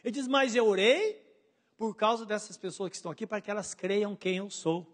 Ele 0.03 0.11
diz: 0.11 0.27
Mas 0.27 0.55
eu 0.57 0.67
orei 0.67 1.25
por 1.79 1.95
causa 1.95 2.27
dessas 2.27 2.59
pessoas 2.59 2.91
que 2.91 2.97
estão 2.97 3.12
aqui, 3.12 3.25
para 3.25 3.41
que 3.41 3.51
elas 3.51 3.73
creiam 3.73 4.17
quem 4.17 4.38
eu 4.38 4.51
sou. 4.51 4.85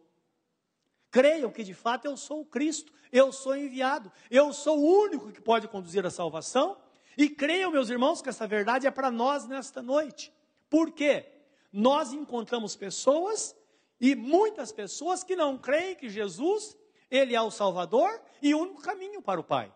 Creiam 1.11 1.51
que 1.51 1.65
de 1.65 1.73
fato 1.73 2.05
eu 2.05 2.15
sou 2.15 2.43
o 2.43 2.45
Cristo, 2.45 2.93
eu 3.11 3.33
sou 3.33 3.57
enviado, 3.57 4.13
eu 4.31 4.53
sou 4.53 4.79
o 4.79 5.03
único 5.05 5.33
que 5.33 5.41
pode 5.41 5.67
conduzir 5.67 6.05
a 6.05 6.11
salvação. 6.11 6.77
E 7.17 7.31
creiam, 7.31 7.73
meus 7.73 7.89
irmãos, 7.89 8.21
que 8.21 8.29
essa 8.29 8.47
verdade 8.47 8.87
é 8.87 8.91
para 8.91 9.11
nós 9.11 9.49
nesta 9.49 9.83
noite. 9.83 10.31
Por 10.69 10.93
quê? 10.93 11.27
Nós 11.73 12.13
encontramos 12.13 12.77
pessoas 12.77 13.57
e 13.99 14.15
muitas 14.15 14.71
pessoas 14.71 15.25
que 15.25 15.35
não 15.35 15.57
creem 15.57 15.97
que 15.97 16.11
Jesus, 16.11 16.77
ele 17.11 17.35
é 17.35 17.41
o 17.41 17.51
Salvador 17.51 18.21
e 18.43 18.55
o 18.55 18.61
único 18.61 18.83
caminho 18.83 19.23
para 19.23 19.41
o 19.41 19.45
Pai. 19.45 19.73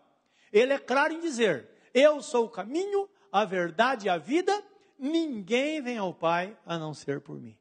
Ele 0.53 0.71
é 0.71 0.77
claro 0.77 1.11
em 1.11 1.19
dizer: 1.19 1.67
Eu 1.93 2.21
sou 2.21 2.45
o 2.45 2.49
caminho, 2.49 3.09
a 3.31 3.43
verdade 3.43 4.05
e 4.05 4.09
a 4.09 4.17
vida, 4.17 4.63
ninguém 4.99 5.81
vem 5.81 5.97
ao 5.97 6.13
Pai 6.13 6.55
a 6.63 6.77
não 6.77 6.93
ser 6.93 7.19
por 7.19 7.41
mim. 7.41 7.57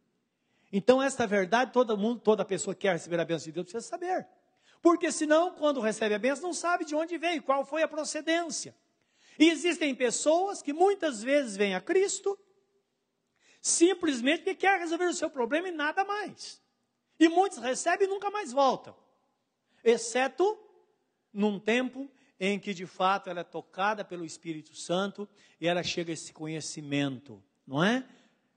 Então, 0.70 1.02
esta 1.02 1.26
verdade, 1.26 1.72
todo 1.72 1.96
mundo, 1.96 2.20
toda 2.20 2.44
pessoa 2.44 2.74
que 2.74 2.83
quer 2.83 2.92
receber 2.92 3.18
a 3.18 3.24
bênção 3.24 3.46
de 3.46 3.52
Deus 3.52 3.64
precisa 3.64 3.88
saber. 3.88 4.26
Porque 4.83 5.11
senão, 5.11 5.55
quando 5.55 5.81
recebe 5.81 6.14
a 6.14 6.18
bênção, 6.18 6.44
não 6.44 6.55
sabe 6.55 6.85
de 6.85 6.94
onde 6.94 7.16
veio, 7.16 7.42
qual 7.42 7.64
foi 7.64 7.83
a 7.83 7.88
procedência. 7.88 8.74
E 9.38 9.48
existem 9.48 9.94
pessoas 9.94 10.61
que 10.61 10.72
muitas 10.72 11.22
vezes 11.22 11.57
vêm 11.57 11.74
a 11.74 11.81
Cristo 11.81 12.38
simplesmente 13.61 14.38
porque 14.38 14.57
quer 14.57 14.81
resolver 14.81 15.07
o 15.07 15.14
seu 15.14 15.31
problema 15.31 15.68
e 15.68 15.72
nada 15.72 16.05
mais. 16.05 16.61
E 17.18 17.28
muitos 17.28 17.59
recebem 17.59 18.09
e 18.09 18.11
nunca 18.11 18.31
mais 18.31 18.52
voltam. 18.52 18.94
Exceto 19.85 20.59
num 21.33 21.61
tempo 21.61 22.11
em 22.44 22.59
que 22.59 22.74
de 22.74 22.87
fato 22.87 23.31
ela 23.31 23.38
é 23.38 23.44
tocada 23.44 24.05
pelo 24.05 24.24
Espírito 24.24 24.74
Santo 24.74 25.28
e 25.61 25.68
ela 25.68 25.81
chega 25.85 26.11
a 26.11 26.14
esse 26.14 26.33
conhecimento, 26.33 27.40
não 27.64 27.85
é? 27.85 28.05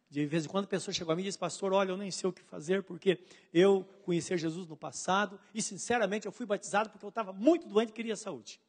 De 0.10 0.26
vez 0.26 0.46
em 0.46 0.48
quando 0.48 0.66
a 0.66 0.68
pessoa 0.68 0.92
chega 0.92 1.14
a 1.14 1.16
mim 1.16 1.22
e 1.22 1.26
diz, 1.26 1.38
pastor, 1.38 1.72
olha, 1.72 1.92
eu 1.92 1.98
nem 1.98 2.10
sei 2.10 2.28
o 2.28 2.34
que 2.34 2.42
fazer, 2.42 2.82
porque 2.82 3.20
eu 3.54 3.88
conheci 4.02 4.36
Jesus 4.36 4.68
no 4.68 4.76
passado 4.76 5.40
e, 5.54 5.62
sinceramente, 5.62 6.26
eu 6.26 6.32
fui 6.32 6.48
batizado 6.48 6.90
porque 6.90 7.06
eu 7.06 7.10
estava 7.10 7.32
muito 7.32 7.68
doente 7.68 7.90
e 7.90 7.94
queria 7.94 8.16
saúde. 8.16 8.60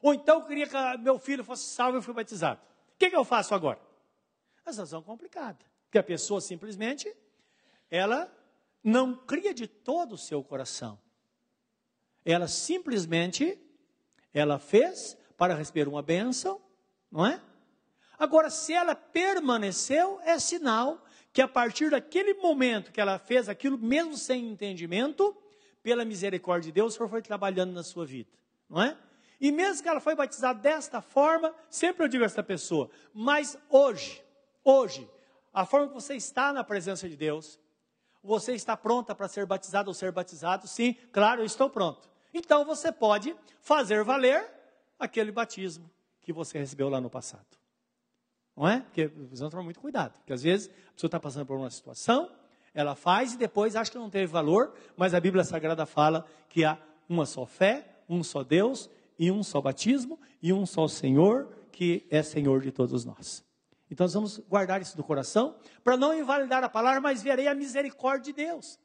Ou 0.00 0.14
então 0.14 0.40
eu 0.40 0.46
queria 0.46 0.66
que 0.66 0.76
meu 0.98 1.18
filho 1.18 1.44
fosse 1.44 1.64
salvo 1.64 1.96
e 1.96 1.98
eu 1.98 2.02
fui 2.02 2.14
batizado. 2.14 2.58
O 2.94 2.98
que, 2.98 3.10
que 3.10 3.16
eu 3.16 3.24
faço 3.24 3.54
agora? 3.54 3.80
A 4.64 4.72
situação 4.72 5.00
é 5.00 5.02
complicada. 5.02 5.58
Porque 5.84 5.98
a 5.98 6.02
pessoa 6.02 6.40
simplesmente, 6.40 7.14
ela 7.90 8.32
não 8.82 9.14
cria 9.14 9.52
de 9.52 9.66
todo 9.66 10.12
o 10.12 10.18
seu 10.18 10.42
coração. 10.42 10.98
Ela 12.24 12.48
simplesmente, 12.48 13.58
ela 14.34 14.58
fez 14.58 15.16
para 15.36 15.54
receber 15.54 15.86
uma 15.88 16.02
bênção, 16.02 16.60
não 17.10 17.24
é? 17.24 17.40
Agora, 18.18 18.50
se 18.50 18.72
ela 18.72 18.94
permaneceu, 18.94 20.20
é 20.24 20.38
sinal 20.38 21.04
que 21.32 21.40
a 21.40 21.48
partir 21.48 21.90
daquele 21.90 22.34
momento 22.34 22.92
que 22.92 23.00
ela 23.00 23.18
fez 23.18 23.48
aquilo, 23.48 23.78
mesmo 23.78 24.16
sem 24.16 24.48
entendimento, 24.48 25.36
pela 25.82 26.04
misericórdia 26.04 26.70
de 26.70 26.72
Deus, 26.72 26.94
o 26.94 26.96
Senhor 26.96 27.08
foi 27.08 27.22
trabalhando 27.22 27.72
na 27.72 27.82
sua 27.82 28.06
vida, 28.06 28.30
não 28.68 28.82
é? 28.82 28.96
E 29.40 29.52
mesmo 29.52 29.82
que 29.82 29.88
ela 29.88 30.00
foi 30.00 30.14
batizada 30.14 30.58
desta 30.58 31.00
forma, 31.02 31.54
sempre 31.68 32.04
eu 32.04 32.08
digo 32.08 32.22
a 32.22 32.26
esta 32.26 32.42
pessoa, 32.42 32.88
mas 33.12 33.58
hoje, 33.68 34.22
hoje, 34.64 35.08
a 35.52 35.66
forma 35.66 35.88
que 35.88 35.94
você 35.94 36.14
está 36.14 36.52
na 36.52 36.64
presença 36.64 37.08
de 37.08 37.16
Deus, 37.16 37.58
você 38.22 38.54
está 38.54 38.76
pronta 38.76 39.14
para 39.14 39.28
ser 39.28 39.44
batizado 39.44 39.90
ou 39.90 39.94
ser 39.94 40.10
batizado? 40.12 40.66
Sim, 40.66 40.96
claro, 41.12 41.42
eu 41.42 41.44
estou 41.44 41.68
pronto. 41.68 42.08
Então 42.34 42.64
você 42.64 42.90
pode 42.90 43.34
fazer 43.60 44.02
valer 44.02 44.50
aquele 44.98 45.30
batismo 45.30 45.90
que 46.20 46.32
você 46.32 46.58
recebeu 46.58 46.88
lá 46.88 47.00
no 47.00 47.08
passado. 47.08 47.46
Não 48.56 48.68
é? 48.68 48.80
Porque 48.80 49.08
precisamos 49.08 49.50
tomar 49.50 49.62
muito 49.62 49.80
cuidado, 49.80 50.14
porque 50.18 50.32
às 50.32 50.42
vezes 50.42 50.68
a 50.68 50.92
pessoa 50.92 51.08
está 51.08 51.20
passando 51.20 51.46
por 51.46 51.56
uma 51.56 51.70
situação, 51.70 52.30
ela 52.72 52.94
faz 52.94 53.34
e 53.34 53.36
depois 53.36 53.76
acha 53.76 53.90
que 53.90 53.98
não 53.98 54.10
teve 54.10 54.26
valor, 54.26 54.74
mas 54.96 55.14
a 55.14 55.20
Bíblia 55.20 55.44
Sagrada 55.44 55.86
fala 55.86 56.26
que 56.48 56.64
há 56.64 56.78
uma 57.08 57.26
só 57.26 57.46
fé, 57.46 58.00
um 58.08 58.22
só 58.22 58.42
Deus 58.42 58.90
e 59.18 59.30
um 59.30 59.42
só 59.42 59.60
batismo 59.60 60.18
e 60.42 60.52
um 60.52 60.66
só 60.66 60.88
Senhor, 60.88 61.48
que 61.70 62.06
é 62.10 62.22
Senhor 62.22 62.60
de 62.60 62.72
todos 62.72 63.04
nós. 63.04 63.44
Então 63.90 64.04
nós 64.04 64.14
vamos 64.14 64.38
guardar 64.38 64.80
isso 64.80 64.96
do 64.96 65.04
coração, 65.04 65.56
para 65.82 65.96
não 65.96 66.16
invalidar 66.16 66.64
a 66.64 66.68
palavra, 66.68 67.00
mas 67.00 67.22
verei 67.22 67.46
a 67.46 67.54
misericórdia 67.54 68.32
de 68.32 68.44
Deus. 68.44 68.78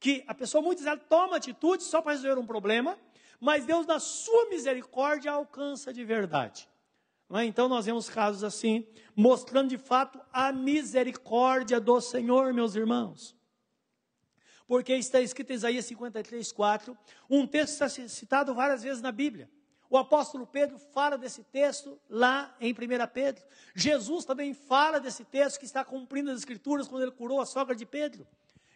Que 0.00 0.24
a 0.26 0.34
pessoa 0.34 0.60
muitas 0.60 0.84
vezes 0.84 1.00
toma 1.08 1.36
atitude 1.36 1.84
só 1.84 2.02
para 2.02 2.12
resolver 2.12 2.40
um 2.40 2.46
problema, 2.46 2.98
mas 3.38 3.64
Deus, 3.64 3.86
na 3.86 4.00
sua 4.00 4.48
misericórdia, 4.48 5.30
alcança 5.30 5.92
de 5.92 6.04
verdade. 6.04 6.68
É? 7.32 7.44
Então 7.44 7.68
nós 7.68 7.86
vemos 7.86 8.10
casos 8.10 8.42
assim, 8.42 8.86
mostrando 9.14 9.68
de 9.68 9.78
fato 9.78 10.20
a 10.32 10.50
misericórdia 10.50 11.78
do 11.78 12.00
Senhor, 12.00 12.52
meus 12.52 12.74
irmãos. 12.74 13.36
Porque 14.66 14.94
está 14.94 15.20
escrito 15.20 15.50
em 15.50 15.54
Isaías 15.54 15.84
53, 15.84 16.50
4, 16.50 16.98
um 17.28 17.46
texto 17.46 17.78
que 17.78 17.84
está 17.84 18.08
citado 18.08 18.54
várias 18.54 18.82
vezes 18.82 19.00
na 19.00 19.12
Bíblia. 19.12 19.48
O 19.88 19.98
apóstolo 19.98 20.46
Pedro 20.46 20.78
fala 20.78 21.18
desse 21.18 21.42
texto 21.42 22.00
lá 22.08 22.54
em 22.60 22.72
1 22.72 22.76
Pedro. 23.12 23.44
Jesus 23.74 24.24
também 24.24 24.54
fala 24.54 25.00
desse 25.00 25.24
texto 25.24 25.58
que 25.58 25.64
está 25.64 25.84
cumprindo 25.84 26.30
as 26.30 26.38
escrituras 26.38 26.86
quando 26.86 27.02
ele 27.02 27.10
curou 27.10 27.40
a 27.40 27.46
sogra 27.46 27.74
de 27.74 27.84
Pedro. 27.84 28.26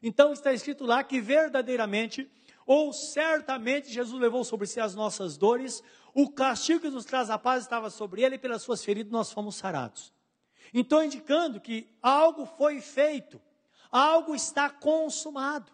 Então 0.07 0.35
está 0.35 0.53
escrito 0.53 0.85
lá 0.85 1.03
que 1.03 1.19
verdadeiramente, 1.19 2.31
ou 2.67 2.93
certamente, 2.93 3.91
Jesus 3.91 4.21
levou 4.21 4.45
sobre 4.45 4.67
si 4.67 4.79
as 4.79 4.95
nossas 4.95 5.39
dores, 5.39 5.83
o 6.13 6.31
castigo 6.31 6.81
que 6.81 6.91
nos 6.91 7.07
traz 7.07 7.31
a 7.31 7.39
paz 7.39 7.63
estava 7.63 7.89
sobre 7.89 8.23
ele, 8.23 8.35
e 8.35 8.39
pelas 8.39 8.61
suas 8.61 8.85
feridas 8.85 9.11
nós 9.11 9.33
fomos 9.33 9.57
sarados. 9.57 10.13
Então, 10.75 11.03
indicando 11.03 11.59
que 11.59 11.89
algo 12.03 12.45
foi 12.45 12.83
feito, 12.83 13.41
algo 13.91 14.35
está 14.35 14.69
consumado. 14.69 15.73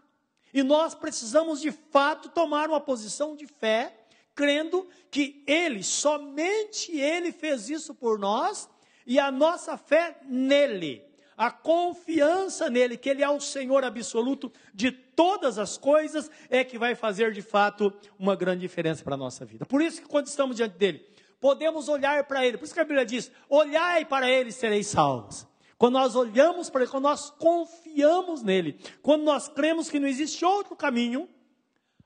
E 0.54 0.62
nós 0.62 0.94
precisamos 0.94 1.60
de 1.60 1.72
fato 1.72 2.28
tomar 2.28 2.68
uma 2.68 2.80
posição 2.80 3.34
de 3.34 3.48
fé 3.48 4.06
crendo 4.32 4.88
que 5.10 5.42
Ele, 5.44 5.82
somente 5.82 6.96
Ele 6.96 7.32
fez 7.32 7.68
isso 7.68 7.96
por 7.96 8.16
nós 8.16 8.70
e 9.04 9.18
a 9.18 9.32
nossa 9.32 9.76
fé 9.76 10.20
nele, 10.24 11.04
a 11.40 11.50
confiança 11.50 12.68
nele, 12.68 12.98
que 12.98 13.08
Ele 13.08 13.22
é 13.22 13.30
o 13.30 13.40
Senhor 13.40 13.82
absoluto 13.82 14.52
de 14.74 14.92
todas 14.92 15.56
as 15.56 15.78
coisas, 15.78 16.30
é 16.50 16.62
que 16.62 16.76
vai 16.76 16.94
fazer 16.94 17.32
de 17.32 17.40
fato 17.40 17.90
uma 18.18 18.36
grande 18.36 18.60
diferença 18.60 19.02
para 19.02 19.14
a 19.14 19.16
nossa 19.16 19.46
vida. 19.46 19.64
Por 19.64 19.80
isso 19.80 20.02
que 20.02 20.06
quando 20.06 20.26
estamos 20.26 20.56
diante 20.56 20.76
dele, 20.76 21.02
podemos 21.40 21.88
olhar 21.88 22.24
para 22.24 22.44
Ele, 22.44 22.58
por 22.58 22.66
isso 22.66 22.74
que 22.74 22.80
a 22.80 22.84
Bíblia 22.84 23.06
diz: 23.06 23.32
olhai 23.48 24.04
para 24.04 24.28
Ele 24.30 24.50
e 24.50 24.52
sereis 24.52 24.88
salvos. 24.88 25.46
Quando 25.78 25.94
nós 25.94 26.14
olhamos 26.14 26.68
para 26.68 26.82
Ele, 26.82 26.90
quando 26.90 27.04
nós 27.04 27.30
confiamos 27.30 28.42
nele, 28.42 28.78
quando 29.00 29.22
nós 29.22 29.48
cremos 29.48 29.88
que 29.88 29.98
não 29.98 30.08
existe 30.08 30.44
outro 30.44 30.76
caminho, 30.76 31.26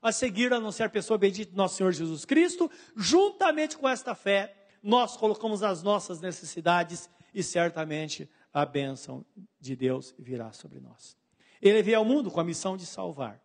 a 0.01 0.12
seguir 0.12 0.53
a 0.53 0.61
não 0.61 0.70
ser 0.70 0.85
a 0.85 0.88
pessoa 0.88 1.18
bendita 1.18 1.51
de 1.51 1.57
nosso 1.57 1.75
Senhor 1.75 1.90
Jesus 1.90 2.25
Cristo, 2.25 2.70
juntamente 2.94 3.77
com 3.77 3.88
esta 3.88 4.14
fé, 4.14 4.55
nós 4.81 5.16
colocamos 5.16 5.64
as 5.64 5.83
nossas 5.83 6.20
necessidades 6.20 7.11
e 7.35 7.42
certamente 7.42 8.31
a 8.55 8.64
bênção 8.64 9.27
de 9.61 9.75
Deus 9.75 10.14
virá 10.17 10.53
sobre 10.53 10.79
nós. 10.79 11.19
Ele 11.61 11.83
veio 11.83 11.99
ao 11.99 12.05
mundo 12.05 12.31
com 12.31 12.38
a 12.38 12.45
missão 12.45 12.77
de 12.77 12.87
salvar, 12.87 13.43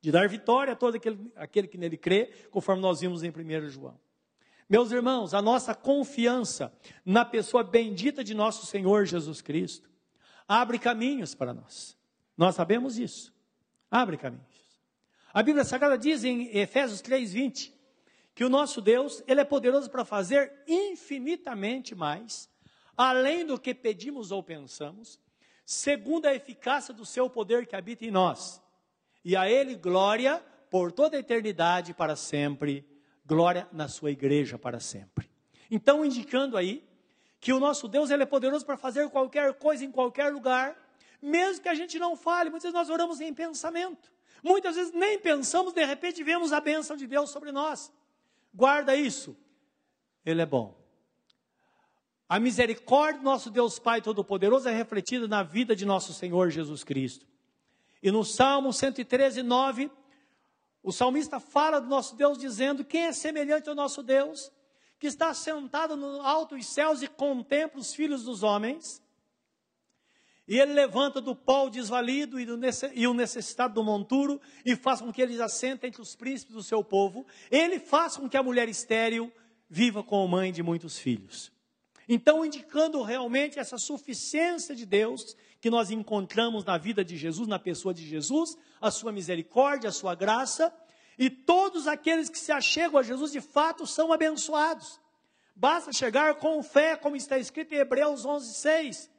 de 0.00 0.10
dar 0.10 0.26
vitória 0.26 0.72
a 0.72 0.76
todo 0.76 0.94
aquele, 0.94 1.30
aquele 1.36 1.68
que 1.68 1.76
nele 1.76 1.98
crê, 1.98 2.26
conforme 2.50 2.80
nós 2.80 3.00
vimos 3.00 3.22
em 3.22 3.30
1 3.30 3.68
João. 3.68 4.00
Meus 4.68 4.90
irmãos, 4.90 5.34
a 5.34 5.42
nossa 5.42 5.74
confiança 5.74 6.72
na 7.04 7.24
pessoa 7.24 7.62
bendita 7.62 8.24
de 8.24 8.32
nosso 8.32 8.64
Senhor 8.64 9.04
Jesus 9.04 9.42
Cristo 9.42 9.90
abre 10.48 10.78
caminhos 10.78 11.34
para 11.34 11.52
nós. 11.52 11.96
Nós 12.36 12.54
sabemos 12.54 12.98
isso. 12.98 13.34
Abre 13.90 14.16
caminhos. 14.16 14.80
A 15.32 15.42
Bíblia 15.42 15.64
Sagrada 15.64 15.98
diz 15.98 16.24
em 16.24 16.56
Efésios 16.56 17.02
3:20 17.02 17.72
que 18.34 18.44
o 18.44 18.48
nosso 18.48 18.80
Deus, 18.80 19.22
ele 19.26 19.40
é 19.40 19.44
poderoso 19.44 19.90
para 19.90 20.04
fazer 20.04 20.52
infinitamente 20.66 21.94
mais, 21.94 22.48
além 22.96 23.44
do 23.44 23.58
que 23.58 23.74
pedimos 23.74 24.30
ou 24.30 24.42
pensamos, 24.42 25.18
segundo 25.64 26.26
a 26.26 26.34
eficácia 26.34 26.92
do 26.92 27.04
seu 27.06 27.28
poder 27.28 27.66
que 27.66 27.76
habita 27.76 28.04
em 28.04 28.10
nós. 28.10 28.62
E 29.24 29.36
a 29.36 29.48
ele 29.48 29.74
glória 29.74 30.44
por 30.70 30.92
toda 30.92 31.16
a 31.16 31.20
eternidade 31.20 31.94
para 31.94 32.16
sempre, 32.16 32.86
glória 33.24 33.68
na 33.72 33.88
sua 33.88 34.10
igreja 34.10 34.58
para 34.58 34.80
sempre. 34.80 35.30
Então, 35.70 36.04
indicando 36.04 36.56
aí 36.56 36.84
que 37.40 37.52
o 37.52 37.60
nosso 37.60 37.88
Deus 37.88 38.10
ele 38.10 38.22
é 38.22 38.26
poderoso 38.26 38.64
para 38.64 38.76
fazer 38.76 39.08
qualquer 39.10 39.54
coisa 39.54 39.84
em 39.84 39.90
qualquer 39.90 40.32
lugar, 40.32 40.76
mesmo 41.20 41.62
que 41.62 41.68
a 41.68 41.74
gente 41.74 41.98
não 41.98 42.16
fale, 42.16 42.50
muitas 42.50 42.70
vezes 42.70 42.74
nós 42.74 42.90
oramos 42.90 43.20
em 43.20 43.32
pensamento. 43.32 44.12
Muitas 44.42 44.76
vezes 44.76 44.92
nem 44.92 45.18
pensamos, 45.18 45.72
de 45.72 45.84
repente 45.84 46.22
vemos 46.22 46.52
a 46.52 46.60
bênção 46.60 46.96
de 46.96 47.06
Deus 47.06 47.30
sobre 47.30 47.50
nós. 47.50 47.90
Guarda 48.52 48.94
isso. 48.94 49.36
Ele 50.24 50.42
é 50.42 50.46
bom. 50.46 50.83
A 52.34 52.40
misericórdia 52.40 53.20
do 53.20 53.24
nosso 53.24 53.48
Deus 53.48 53.78
Pai 53.78 54.02
Todo-Poderoso 54.02 54.68
é 54.68 54.74
refletida 54.74 55.28
na 55.28 55.44
vida 55.44 55.76
de 55.76 55.86
nosso 55.86 56.12
Senhor 56.12 56.50
Jesus 56.50 56.82
Cristo. 56.82 57.24
E 58.02 58.10
no 58.10 58.24
Salmo 58.24 58.72
113, 58.72 59.40
9, 59.40 59.88
o 60.82 60.90
salmista 60.90 61.38
fala 61.38 61.80
do 61.80 61.86
nosso 61.86 62.16
Deus 62.16 62.36
dizendo: 62.36 62.84
Quem 62.84 63.02
é 63.02 63.12
semelhante 63.12 63.68
ao 63.68 63.74
nosso 63.76 64.02
Deus, 64.02 64.50
que 64.98 65.06
está 65.06 65.32
sentado 65.32 65.96
no 65.96 66.22
alto 66.22 66.56
dos 66.56 66.66
céus 66.66 67.02
e 67.02 67.06
contempla 67.06 67.80
os 67.80 67.94
filhos 67.94 68.24
dos 68.24 68.42
homens? 68.42 69.00
E 70.48 70.58
ele 70.58 70.72
levanta 70.72 71.20
do 71.20 71.36
pó 71.36 71.66
o 71.66 71.70
desvalido 71.70 72.40
e, 72.40 72.48
e, 72.94 73.06
o 73.06 73.14
necessitado 73.14 73.74
do 73.74 73.84
monturo, 73.84 74.40
e 74.66 74.74
faz 74.74 75.00
com 75.00 75.12
que 75.12 75.22
eles 75.22 75.38
assentem 75.38 75.86
entre 75.86 76.02
os 76.02 76.16
príncipes 76.16 76.56
do 76.56 76.64
seu 76.64 76.82
povo. 76.82 77.24
Ele 77.48 77.78
faz 77.78 78.16
com 78.16 78.28
que 78.28 78.36
a 78.36 78.42
mulher 78.42 78.68
estéril 78.68 79.32
viva 79.70 80.02
como 80.02 80.26
mãe 80.26 80.50
de 80.52 80.64
muitos 80.64 80.98
filhos. 80.98 81.53
Então, 82.08 82.44
indicando 82.44 83.02
realmente 83.02 83.58
essa 83.58 83.78
suficiência 83.78 84.74
de 84.74 84.84
Deus 84.84 85.36
que 85.60 85.70
nós 85.70 85.90
encontramos 85.90 86.64
na 86.64 86.76
vida 86.76 87.04
de 87.04 87.16
Jesus, 87.16 87.48
na 87.48 87.58
pessoa 87.58 87.94
de 87.94 88.06
Jesus, 88.06 88.56
a 88.80 88.90
sua 88.90 89.10
misericórdia, 89.10 89.88
a 89.88 89.92
sua 89.92 90.14
graça, 90.14 90.72
e 91.18 91.30
todos 91.30 91.86
aqueles 91.86 92.28
que 92.28 92.38
se 92.38 92.52
achegam 92.52 92.98
a 92.98 93.02
Jesus 93.02 93.32
de 93.32 93.40
fato 93.40 93.86
são 93.86 94.12
abençoados. 94.12 95.00
Basta 95.56 95.92
chegar 95.92 96.34
com 96.34 96.62
fé, 96.62 96.96
como 96.96 97.16
está 97.16 97.38
escrito 97.38 97.72
em 97.72 97.78
Hebreus 97.78 98.24
11, 98.24 98.54
6 98.54 99.14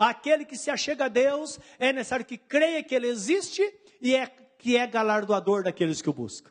Aquele 0.00 0.46
que 0.46 0.56
se 0.56 0.70
achega 0.70 1.04
a 1.04 1.08
Deus 1.08 1.60
é 1.78 1.92
necessário 1.92 2.24
que 2.24 2.38
creia 2.38 2.82
que 2.82 2.94
Ele 2.94 3.06
existe 3.06 3.62
e 4.00 4.14
é, 4.14 4.26
que 4.58 4.74
é 4.74 4.86
galardoador 4.86 5.62
daqueles 5.62 6.00
que 6.00 6.08
o 6.08 6.12
buscam. 6.14 6.50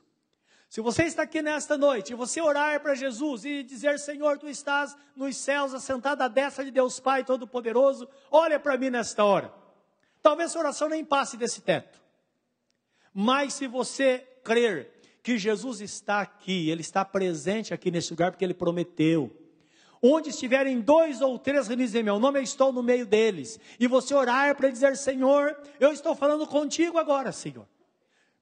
Se 0.69 0.81
você 0.81 1.05
está 1.05 1.23
aqui 1.23 1.41
nesta 1.41 1.75
noite 1.75 2.13
e 2.13 2.15
você 2.15 2.39
orar 2.39 2.79
para 2.79 2.93
Jesus 2.93 3.43
e 3.43 3.63
dizer, 3.63 3.97
Senhor, 3.97 4.37
tu 4.37 4.47
estás 4.47 4.95
nos 5.15 5.35
céus, 5.35 5.73
assentado 5.73 6.21
à 6.21 6.27
destra 6.27 6.63
de 6.63 6.69
Deus 6.69 6.99
Pai 6.99 7.23
Todo-Poderoso, 7.23 8.07
olha 8.29 8.59
para 8.59 8.77
mim 8.77 8.91
nesta 8.91 9.25
hora. 9.25 9.51
Talvez 10.21 10.51
sua 10.51 10.61
oração 10.61 10.87
nem 10.87 11.03
passe 11.03 11.37
desse 11.37 11.61
teto. 11.61 11.99
Mas 13.11 13.55
se 13.55 13.65
você 13.65 14.19
crer 14.43 14.91
que 15.23 15.39
Jesus 15.39 15.81
está 15.81 16.21
aqui, 16.21 16.69
Ele 16.69 16.81
está 16.81 17.03
presente 17.03 17.73
aqui 17.73 17.89
nesse 17.89 18.11
lugar, 18.11 18.31
porque 18.31 18.45
Ele 18.45 18.53
prometeu. 18.53 19.35
Onde 19.99 20.29
estiverem 20.29 20.79
dois 20.79 21.19
ou 21.19 21.39
três 21.39 21.67
reunidos 21.67 21.95
em 21.95 22.03
meu 22.03 22.19
nome, 22.19 22.37
eu 22.37 22.43
estou 22.43 22.71
no 22.71 22.83
meio 22.83 23.07
deles. 23.07 23.59
E 23.79 23.87
você 23.87 24.13
orar 24.13 24.55
para 24.55 24.69
dizer: 24.69 24.95
Senhor, 24.95 25.59
eu 25.79 25.91
estou 25.91 26.15
falando 26.15 26.45
contigo 26.45 26.99
agora, 26.99 27.31
Senhor. 27.31 27.67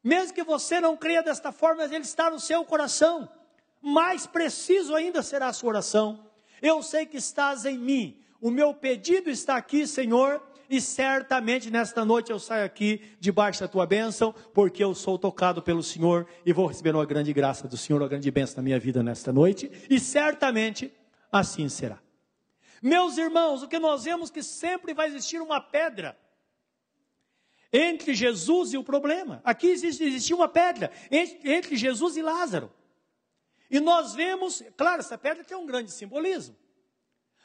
Mesmo 0.07 0.33
que 0.33 0.43
você 0.43 0.79
não 0.79 0.95
creia 0.95 1.21
desta 1.21 1.51
forma, 1.51 1.83
mas 1.83 1.91
ele 1.91 2.05
está 2.05 2.31
no 2.31 2.39
seu 2.39 2.63
coração. 2.63 3.27
Mais 3.81 4.25
preciso 4.25 4.95
ainda 4.95 5.21
será 5.21 5.47
a 5.47 5.53
sua 5.53 5.67
oração. 5.67 6.25
Eu 6.61 6.81
sei 6.81 7.05
que 7.05 7.17
estás 7.17 7.65
em 7.65 7.77
mim. 7.77 8.17
O 8.39 8.49
meu 8.49 8.73
pedido 8.73 9.29
está 9.29 9.57
aqui, 9.57 9.85
Senhor, 9.85 10.41
e 10.69 10.79
certamente 10.79 11.69
nesta 11.69 12.05
noite 12.05 12.31
eu 12.31 12.39
saio 12.39 12.63
aqui 12.63 13.01
debaixo 13.19 13.59
da 13.59 13.67
tua 13.67 13.85
bênção, 13.85 14.33
porque 14.53 14.81
eu 14.81 14.95
sou 14.95 15.19
tocado 15.19 15.61
pelo 15.61 15.83
Senhor 15.83 16.25
e 16.45 16.53
vou 16.53 16.67
receber 16.67 16.95
uma 16.95 17.05
grande 17.05 17.33
graça 17.33 17.67
do 17.67 17.75
Senhor, 17.75 18.01
uma 18.01 18.07
grande 18.07 18.31
bênção 18.31 18.55
na 18.55 18.63
minha 18.63 18.79
vida 18.79 19.03
nesta 19.03 19.33
noite, 19.33 19.69
e 19.89 19.99
certamente 19.99 20.89
assim 21.29 21.67
será. 21.67 21.99
Meus 22.81 23.17
irmãos, 23.17 23.61
o 23.61 23.67
que 23.67 23.77
nós 23.77 24.05
vemos 24.05 24.29
é 24.29 24.33
que 24.35 24.41
sempre 24.41 24.93
vai 24.93 25.07
existir 25.07 25.41
uma 25.41 25.59
pedra 25.59 26.17
entre 27.71 28.13
Jesus 28.13 28.73
e 28.73 28.77
o 28.77 28.83
problema. 28.83 29.41
Aqui 29.43 29.67
existe, 29.67 30.03
existia 30.03 30.35
uma 30.35 30.47
pedra 30.47 30.91
entre, 31.11 31.75
Jesus 31.75 32.17
e 32.17 32.21
Lázaro. 32.21 32.71
E 33.69 33.79
nós 33.79 34.13
vemos, 34.13 34.63
claro, 34.77 35.01
essa 35.01 35.17
pedra 35.17 35.43
tem 35.43 35.57
um 35.57 35.65
grande 35.65 35.91
simbolismo. 35.91 36.55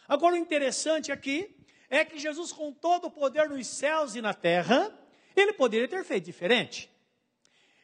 Agora, 0.07 0.35
o 0.35 0.39
interessante 0.39 1.11
aqui 1.11 1.57
é 1.91 2.05
que 2.05 2.19
Jesus, 2.19 2.53
com 2.53 2.73
todo 2.73 3.07
o 3.07 3.11
poder 3.11 3.49
nos 3.49 3.67
céus 3.67 4.15
e 4.15 4.21
na 4.21 4.33
terra, 4.33 4.97
ele 5.35 5.53
poderia 5.53 5.89
ter 5.89 6.05
feito 6.05 6.25
diferente. 6.25 6.91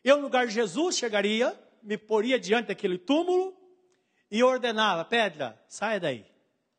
Eu, 0.04 0.16
no 0.16 0.22
lugar 0.22 0.46
de 0.46 0.54
Jesus, 0.54 0.96
chegaria 0.96 1.58
me 1.82 1.96
poria 1.96 2.38
diante 2.38 2.68
daquele 2.68 2.98
túmulo 2.98 3.56
e 4.30 4.42
ordenava: 4.42 5.04
pedra, 5.04 5.62
saia 5.68 6.00
daí. 6.00 6.26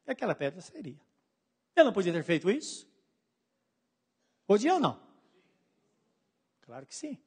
E 0.07 0.11
aquela 0.11 0.35
pedra 0.35 0.61
sairia. 0.61 0.99
Ele 1.75 1.85
não 1.85 1.93
podia 1.93 2.11
ter 2.11 2.23
feito 2.23 2.49
isso? 2.49 2.87
Podia 4.45 4.73
ou 4.73 4.79
não? 4.79 5.08
Claro 6.69 6.85
que 6.85 6.95
sim. 6.95 7.17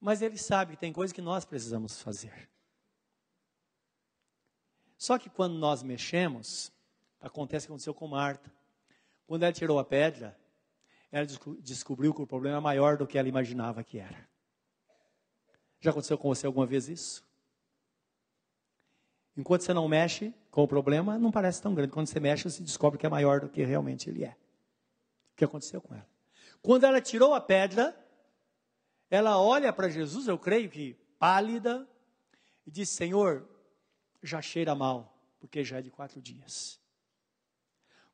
Mas 0.00 0.22
ele 0.22 0.38
sabe 0.38 0.72
que 0.72 0.80
tem 0.80 0.94
coisas 0.94 1.12
que 1.12 1.20
nós 1.20 1.44
precisamos 1.44 2.00
fazer. 2.00 2.48
Só 4.96 5.18
que 5.18 5.28
quando 5.28 5.58
nós 5.58 5.82
mexemos, 5.82 6.72
acontece 7.20 7.66
o 7.66 7.68
que 7.68 7.72
aconteceu 7.72 7.92
com 7.92 8.08
Marta. 8.08 8.50
Quando 9.26 9.42
ela 9.42 9.52
tirou 9.52 9.78
a 9.78 9.84
pedra, 9.84 10.40
ela 11.12 11.26
descobriu 11.60 12.14
que 12.14 12.22
o 12.22 12.26
problema 12.26 12.56
é 12.56 12.60
maior 12.60 12.96
do 12.96 13.06
que 13.06 13.18
ela 13.18 13.28
imaginava 13.28 13.84
que 13.84 13.98
era. 13.98 14.26
Já 15.80 15.90
aconteceu 15.90 16.16
com 16.16 16.28
você 16.34 16.46
alguma 16.46 16.64
vez 16.64 16.88
isso? 16.88 17.22
Enquanto 19.36 19.64
você 19.64 19.74
não 19.74 19.86
mexe 19.86 20.32
com 20.50 20.62
o 20.62 20.68
problema, 20.68 21.18
não 21.18 21.30
parece 21.30 21.60
tão 21.60 21.74
grande. 21.74 21.92
Quando 21.92 22.06
você 22.06 22.18
mexe, 22.18 22.44
você 22.44 22.62
descobre 22.62 22.98
que 22.98 23.04
é 23.04 23.10
maior 23.10 23.38
do 23.38 23.50
que 23.50 23.62
realmente 23.62 24.08
ele 24.08 24.24
é. 24.24 24.34
O 25.34 25.36
que 25.36 25.44
aconteceu 25.44 25.82
com 25.82 25.94
ela? 25.94 26.17
Quando 26.62 26.84
ela 26.84 27.00
tirou 27.00 27.34
a 27.34 27.40
pedra, 27.40 27.96
ela 29.10 29.40
olha 29.40 29.72
para 29.72 29.88
Jesus, 29.88 30.28
eu 30.28 30.38
creio 30.38 30.70
que 30.70 30.94
pálida, 31.18 31.88
e 32.66 32.70
diz: 32.70 32.88
Senhor, 32.88 33.48
já 34.22 34.42
cheira 34.42 34.74
mal, 34.74 35.18
porque 35.40 35.64
já 35.64 35.78
é 35.78 35.82
de 35.82 35.90
quatro 35.90 36.20
dias. 36.20 36.78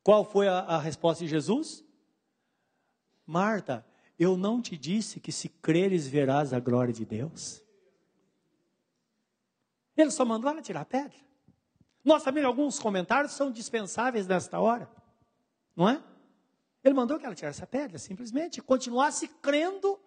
Qual 0.01 0.23
foi 0.23 0.47
a, 0.47 0.59
a 0.59 0.79
resposta 0.79 1.23
de 1.23 1.29
Jesus? 1.29 1.83
Marta, 3.25 3.85
eu 4.17 4.37
não 4.37 4.61
te 4.61 4.77
disse 4.77 5.19
que 5.19 5.31
se 5.31 5.49
creres 5.49 6.07
verás 6.07 6.53
a 6.53 6.59
glória 6.59 6.93
de 6.93 7.03
Deus? 7.03 7.61
Ele 9.97 10.11
só 10.11 10.23
mandou 10.23 10.49
ela 10.49 10.61
tirar 10.61 10.81
a 10.81 10.85
pedra. 10.85 11.17
Nós 12.03 12.23
também, 12.23 12.43
alguns 12.43 12.79
comentários 12.79 13.33
são 13.33 13.51
dispensáveis 13.51 14.27
nesta 14.27 14.59
hora, 14.59 14.89
não 15.75 15.89
é? 15.89 16.03
Ele 16.85 16.93
mandou 16.93 17.17
que 17.17 17.25
ela 17.25 17.33
tirasse 17.33 17.63
a 17.63 17.65
pedra, 17.65 17.97
simplesmente, 17.97 18.61
continuasse 18.61 19.27
crendo 19.27 19.99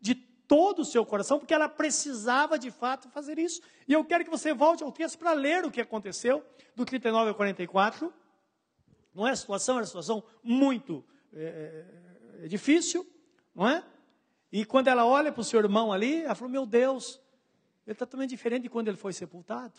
de 0.00 0.14
todo 0.14 0.78
o 0.78 0.84
seu 0.84 1.04
coração, 1.04 1.38
porque 1.38 1.52
ela 1.52 1.68
precisava 1.68 2.58
de 2.58 2.70
fato 2.70 3.10
fazer 3.10 3.38
isso. 3.38 3.60
E 3.86 3.92
eu 3.92 4.02
quero 4.02 4.24
que 4.24 4.30
você 4.30 4.54
volte 4.54 4.82
ao 4.82 4.90
texto 4.90 5.18
para 5.18 5.34
ler 5.34 5.62
o 5.66 5.70
que 5.70 5.78
aconteceu, 5.78 6.42
do 6.74 6.86
39 6.86 7.28
ao 7.28 7.34
44. 7.34 8.10
Não 9.14 9.28
é 9.28 9.32
a 9.32 9.36
situação, 9.36 9.74
é 9.74 9.80
uma 9.80 9.84
situação 9.84 10.24
muito 10.42 11.04
é, 11.34 12.46
difícil, 12.48 13.06
não 13.54 13.68
é? 13.68 13.84
E 14.50 14.64
quando 14.64 14.88
ela 14.88 15.04
olha 15.04 15.30
para 15.30 15.42
o 15.42 15.44
seu 15.44 15.60
irmão 15.60 15.92
ali, 15.92 16.22
ela 16.22 16.34
falou: 16.34 16.50
Meu 16.50 16.64
Deus, 16.64 17.20
ele 17.86 17.92
está 17.92 18.06
também 18.06 18.26
diferente 18.26 18.62
de 18.62 18.70
quando 18.70 18.88
ele 18.88 18.96
foi 18.96 19.12
sepultado. 19.12 19.78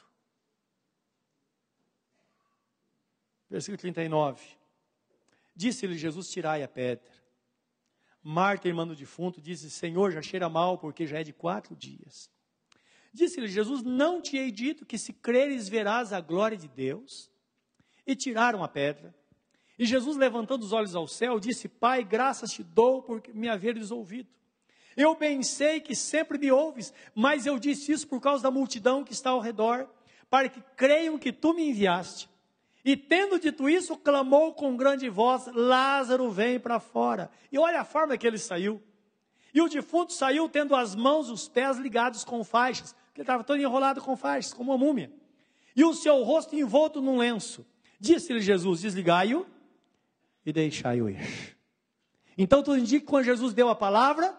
Versículo 3.50 3.80
39. 3.80 4.63
Disse-lhe 5.56 5.98
Jesus: 5.98 6.30
Tirai 6.30 6.64
a 6.64 6.68
pedra. 6.68 7.12
Marta, 8.22 8.68
irmã 8.68 8.88
do 8.88 8.96
defunto, 8.96 9.42
disse: 9.42 9.70
Senhor, 9.70 10.12
já 10.12 10.22
cheira 10.22 10.50
mal, 10.50 10.78
porque 10.78 11.06
já 11.06 11.20
é 11.20 11.24
de 11.24 11.34
quatro 11.34 11.76
dias. 11.76 12.32
Disse-lhe 13.14 13.48
Jesus: 13.48 13.84
Não 13.84 14.22
te 14.22 14.38
hei 14.38 14.52
dito 14.52 14.86
que 14.86 14.98
se 14.98 15.14
creres 15.14 15.70
verás 15.70 16.14
a 16.14 16.22
glória 16.22 16.58
de 16.58 16.68
Deus? 16.68 17.30
E 18.06 18.16
tiraram 18.16 18.64
a 18.64 18.68
pedra. 18.68 19.16
E 19.78 19.86
Jesus, 19.86 20.18
levantando 20.18 20.64
os 20.64 20.72
olhos 20.72 20.96
ao 20.96 21.08
céu, 21.08 21.40
disse: 21.40 21.68
Pai, 21.68 22.04
graças 22.04 22.52
te 22.52 22.64
dou 22.64 23.04
por 23.04 23.22
me 23.34 23.50
haveres 23.50 23.92
ouvido. 23.92 24.30
Eu 24.96 25.16
bem 25.16 25.42
sei 25.42 25.80
que 25.80 25.96
sempre 25.96 26.38
me 26.38 26.52
ouves, 26.52 26.94
mas 27.16 27.46
eu 27.46 27.58
disse 27.58 27.92
isso 27.92 28.08
por 28.08 28.22
causa 28.22 28.44
da 28.44 28.52
multidão 28.52 29.04
que 29.04 29.14
está 29.14 29.32
ao 29.32 29.40
redor, 29.40 29.90
para 30.30 30.50
que 30.50 30.62
creiam 30.76 31.18
que 31.18 31.32
tu 31.32 31.54
me 31.54 31.70
enviaste. 31.70 32.30
E 32.86 32.98
tendo 32.98 33.40
dito 33.40 33.70
isso, 33.70 33.96
clamou 33.98 34.54
com 34.54 34.76
grande 34.76 35.10
voz: 35.10 35.48
Lázaro, 35.54 36.30
vem 36.30 36.60
para 36.60 36.80
fora. 36.80 37.32
E 37.52 37.58
olha 37.58 37.82
a 37.82 37.86
forma 37.86 38.18
que 38.18 38.28
ele 38.28 38.38
saiu. 38.38 38.82
E 39.54 39.62
o 39.62 39.70
defunto 39.70 40.12
saiu 40.12 40.50
tendo 40.50 40.76
as 40.76 40.96
mãos 40.96 41.30
e 41.30 41.32
os 41.32 41.48
pés 41.48 41.78
ligados 41.78 42.24
com 42.24 42.44
faixas, 42.44 42.94
porque 43.06 43.22
ele 43.22 43.24
estava 43.24 43.44
todo 43.44 43.62
enrolado 43.62 44.02
com 44.02 44.18
faixas, 44.18 44.54
como 44.54 44.72
uma 44.72 44.78
múmia. 44.78 45.12
E 45.76 45.84
o 45.84 45.94
seu 45.94 46.24
rosto 46.24 46.56
envolto 46.56 47.02
num 47.02 47.18
lenço. 47.18 47.66
Disse-lhe 48.00 48.42
Jesus: 48.42 48.82
Desligai-o 48.82 49.46
e 50.46 50.52
deixai-o 50.52 51.10
ir. 51.10 51.58
Então 52.38 52.62
tudo 52.64 52.80
indica 52.80 53.06
que 53.06 53.10
quando 53.10 53.26
Jesus 53.26 53.54
deu 53.54 53.70
a 53.70 53.76
palavra, 53.76 54.36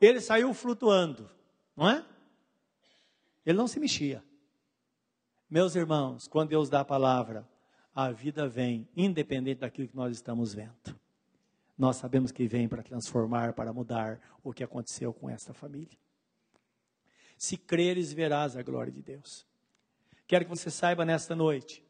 ele 0.00 0.20
saiu 0.20 0.52
flutuando, 0.54 1.28
não 1.76 1.88
é? 1.88 2.04
Ele 3.44 3.56
não 3.56 3.66
se 3.66 3.80
mexia. 3.80 4.22
Meus 5.50 5.74
irmãos, 5.74 6.28
quando 6.28 6.50
Deus 6.50 6.68
dá 6.68 6.80
a 6.80 6.84
palavra, 6.84 7.48
a 7.94 8.10
vida 8.10 8.48
vem, 8.48 8.88
independente 8.96 9.60
daquilo 9.60 9.88
que 9.88 9.96
nós 9.96 10.14
estamos 10.14 10.54
vendo. 10.54 10.98
Nós 11.76 11.96
sabemos 11.96 12.32
que 12.32 12.46
vem 12.48 12.68
para 12.68 12.82
transformar, 12.82 13.52
para 13.52 13.72
mudar 13.72 14.20
o 14.42 14.52
que 14.52 14.64
aconteceu 14.64 15.12
com 15.12 15.30
esta 15.30 15.54
família. 15.54 15.96
Se 17.36 17.56
creres, 17.56 18.12
verás 18.12 18.56
a 18.56 18.62
glória 18.62 18.92
de 18.92 19.00
Deus. 19.00 19.46
Quero 20.26 20.44
que 20.44 20.50
você 20.50 20.70
saiba 20.70 21.04
nesta 21.04 21.36
noite 21.36 21.84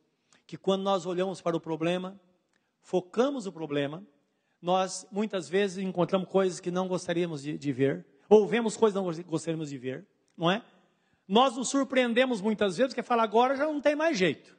que 0.47 0.57
quando 0.57 0.83
nós 0.83 1.07
olhamos 1.07 1.41
para 1.41 1.57
o 1.57 1.61
problema, 1.61 2.21
focamos 2.81 3.47
o 3.47 3.53
problema, 3.53 4.07
nós 4.61 5.07
muitas 5.11 5.49
vezes 5.49 5.79
encontramos 5.79 6.29
coisas 6.29 6.61
que 6.61 6.71
não 6.71 6.89
gostaríamos 6.89 7.43
de, 7.43 7.57
de 7.57 7.73
ver, 7.73 8.05
ou 8.29 8.47
vemos 8.47 8.77
coisas 8.77 8.99
que 8.99 9.05
não 9.05 9.25
gostaríamos 9.25 9.71
de 9.71 9.79
ver, 9.79 10.07
não 10.37 10.51
é? 10.51 10.63
Nós 11.27 11.57
nos 11.57 11.69
surpreendemos 11.69 12.41
muitas 12.41 12.77
vezes, 12.77 12.93
porque 12.93 13.03
fala 13.03 13.23
agora 13.23 13.57
já 13.57 13.65
não 13.65 13.81
tem 13.81 13.95
mais 13.95 14.19
jeito. 14.19 14.58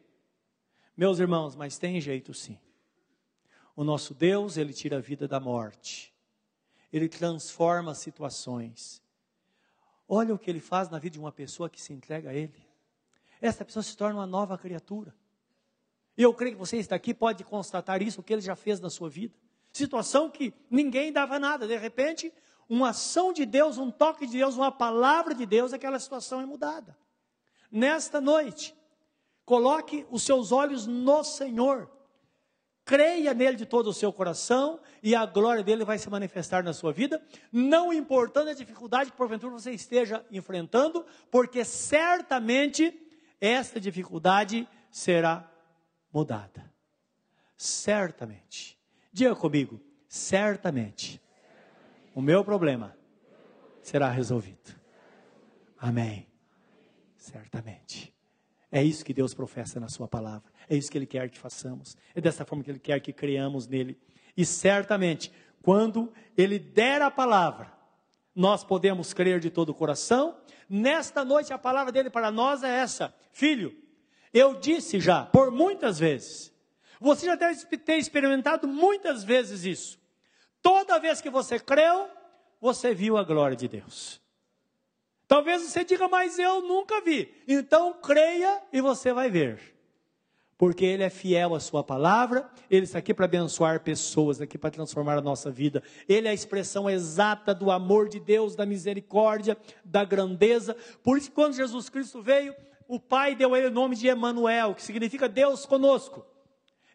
Meus 1.00 1.18
irmãos, 1.18 1.56
mas 1.56 1.78
tem 1.78 2.02
jeito 2.02 2.34
sim. 2.34 2.60
O 3.74 3.86
nosso 3.86 4.14
Deus, 4.14 4.58
ele 4.58 4.74
tira 4.74 4.98
a 4.98 5.00
vida 5.00 5.30
da 5.30 5.40
morte. 5.40 6.14
Ele 6.92 7.08
transforma 7.08 7.96
situações. 7.96 9.02
Olha 10.06 10.36
o 10.36 10.38
que 10.38 10.50
ele 10.50 10.60
faz 10.60 10.90
na 10.90 11.00
vida 11.00 11.14
de 11.14 11.20
uma 11.22 11.32
pessoa 11.32 11.70
que 11.70 11.82
se 11.82 11.94
entrega 11.94 12.32
a 12.32 12.34
ele. 12.34 12.68
Essa 13.40 13.64
pessoa 13.64 13.82
se 13.82 13.96
torna 13.96 14.20
uma 14.20 14.28
nova 14.28 14.58
criatura. 14.58 15.16
E 16.18 16.22
eu 16.22 16.34
creio 16.34 16.56
que 16.56 16.60
você 16.60 16.76
está 16.76 16.98
aqui 16.98 17.14
pode 17.14 17.46
constatar 17.46 18.02
isso, 18.02 18.20
o 18.20 18.24
que 18.24 18.34
ele 18.34 18.42
já 18.42 18.58
fez 18.58 18.82
na 18.82 18.90
sua 18.90 19.10
vida. 19.10 19.34
Situação 19.72 20.30
que 20.30 20.54
ninguém 20.70 21.14
dava 21.14 21.40
nada. 21.40 21.66
De 21.66 21.78
repente, 21.78 22.30
uma 22.68 22.90
ação 22.90 23.32
de 23.32 23.46
Deus, 23.46 23.78
um 23.78 23.90
toque 23.90 24.28
de 24.28 24.38
Deus, 24.40 24.58
uma 24.58 24.70
palavra 24.70 25.34
de 25.34 25.46
Deus, 25.46 25.72
aquela 25.72 25.98
situação 25.98 26.42
é 26.42 26.46
mudada. 26.46 26.98
Nesta 27.72 28.20
noite, 28.20 28.76
coloque 29.50 30.06
os 30.12 30.22
seus 30.22 30.52
olhos 30.52 30.86
no 30.86 31.24
Senhor. 31.24 31.90
Creia 32.86 33.34
nele 33.34 33.58
de 33.58 33.66
todo 33.66 33.88
o 33.88 33.94
seu 33.94 34.14
coração 34.14 34.80
e 35.02 35.16
a 35.16 35.26
glória 35.26 35.64
dele 35.64 35.84
vai 35.84 35.98
se 35.98 36.08
manifestar 36.08 36.64
na 36.64 36.72
sua 36.72 36.94
vida, 36.94 37.20
não 37.52 37.92
importando 37.92 38.52
a 38.52 38.54
dificuldade 38.54 39.10
que 39.10 39.18
porventura 39.18 39.52
você 39.52 39.72
esteja 39.72 40.24
enfrentando, 40.30 41.04
porque 41.32 41.66
certamente 41.66 42.94
esta 43.42 43.80
dificuldade 43.80 44.68
será 44.92 45.52
mudada. 46.14 46.72
Certamente. 47.58 48.80
Diga 49.12 49.36
comigo, 49.36 49.82
certamente 50.08 51.20
o 52.14 52.22
meu 52.22 52.46
problema 52.46 52.96
será 53.82 54.10
resolvido. 54.10 54.76
Amém. 55.80 56.28
Certamente. 57.18 58.19
É 58.72 58.84
isso 58.84 59.04
que 59.04 59.14
Deus 59.14 59.34
professa 59.34 59.80
na 59.80 59.90
Sua 59.90 60.08
palavra. 60.08 60.52
É 60.70 60.76
isso 60.76 60.92
que 60.92 60.98
Ele 60.98 61.08
quer 61.08 61.30
que 61.30 61.38
façamos. 61.38 61.98
É 62.14 62.22
dessa 62.22 62.46
forma 62.46 62.64
que 62.64 62.70
Ele 62.70 62.80
quer 62.80 63.00
que 63.00 63.12
criamos 63.12 63.68
nele. 63.68 63.98
E 64.38 64.46
certamente, 64.46 65.32
quando 65.62 66.14
Ele 66.38 66.60
der 66.60 67.02
a 67.02 67.10
palavra, 67.10 67.72
nós 68.36 68.64
podemos 68.64 69.14
crer 69.14 69.40
de 69.40 69.50
todo 69.50 69.70
o 69.70 69.74
coração. 69.74 70.38
Nesta 70.70 71.26
noite, 71.26 71.52
a 71.52 71.58
palavra 71.58 71.92
dele 71.92 72.10
para 72.10 72.32
nós 72.32 72.64
é 72.64 72.70
essa: 72.70 73.14
Filho, 73.32 73.76
eu 74.34 74.60
disse 74.60 75.00
já 75.00 75.26
por 75.26 75.52
muitas 75.52 75.98
vezes, 75.98 76.54
você 77.00 77.26
já 77.26 77.36
deve 77.36 77.66
ter 77.78 77.98
experimentado 77.98 78.68
muitas 78.68 79.24
vezes 79.24 79.66
isso. 79.66 80.00
Toda 80.62 81.00
vez 81.00 81.22
que 81.22 81.30
você 81.30 81.60
creu, 81.60 82.08
você 82.62 82.94
viu 82.94 83.18
a 83.18 83.24
glória 83.24 83.58
de 83.58 83.68
Deus. 83.68 84.22
Talvez 85.30 85.62
você 85.62 85.84
diga, 85.84 86.08
mas 86.08 86.40
eu 86.40 86.64
nunca 86.64 87.02
vi. 87.02 87.32
Então 87.48 87.94
creia 87.94 88.64
e 88.74 88.82
você 88.82 89.14
vai 89.14 89.30
ver. 89.30 89.62
Porque 90.58 90.84
Ele 90.84 91.04
é 91.04 91.10
fiel 91.12 91.54
à 91.54 91.60
Sua 91.60 91.84
palavra, 91.84 92.50
Ele 92.68 92.86
está 92.86 92.98
aqui 92.98 93.14
para 93.14 93.26
abençoar 93.26 93.80
pessoas, 93.82 94.42
aqui 94.42 94.58
para 94.58 94.72
transformar 94.72 95.20
a 95.20 95.22
nossa 95.22 95.52
vida. 95.52 95.84
Ele 96.08 96.28
é 96.28 96.32
a 96.32 96.34
expressão 96.34 96.90
exata 96.90 97.54
do 97.54 97.70
amor 97.70 98.10
de 98.10 98.20
Deus, 98.20 98.56
da 98.56 98.66
misericórdia, 98.66 99.56
da 99.86 100.04
grandeza. 100.04 100.76
Por 101.04 101.16
isso, 101.16 101.32
quando 101.32 101.54
Jesus 101.54 101.90
Cristo 101.90 102.24
veio, 102.24 102.56
o 102.88 103.00
Pai 103.00 103.36
deu 103.36 103.54
a 103.54 103.60
Ele 103.60 103.68
o 103.68 103.72
nome 103.72 103.96
de 103.96 104.08
Emanuel, 104.08 104.74
que 104.74 104.82
significa 104.82 105.30
Deus 105.30 105.64
conosco 105.64 106.26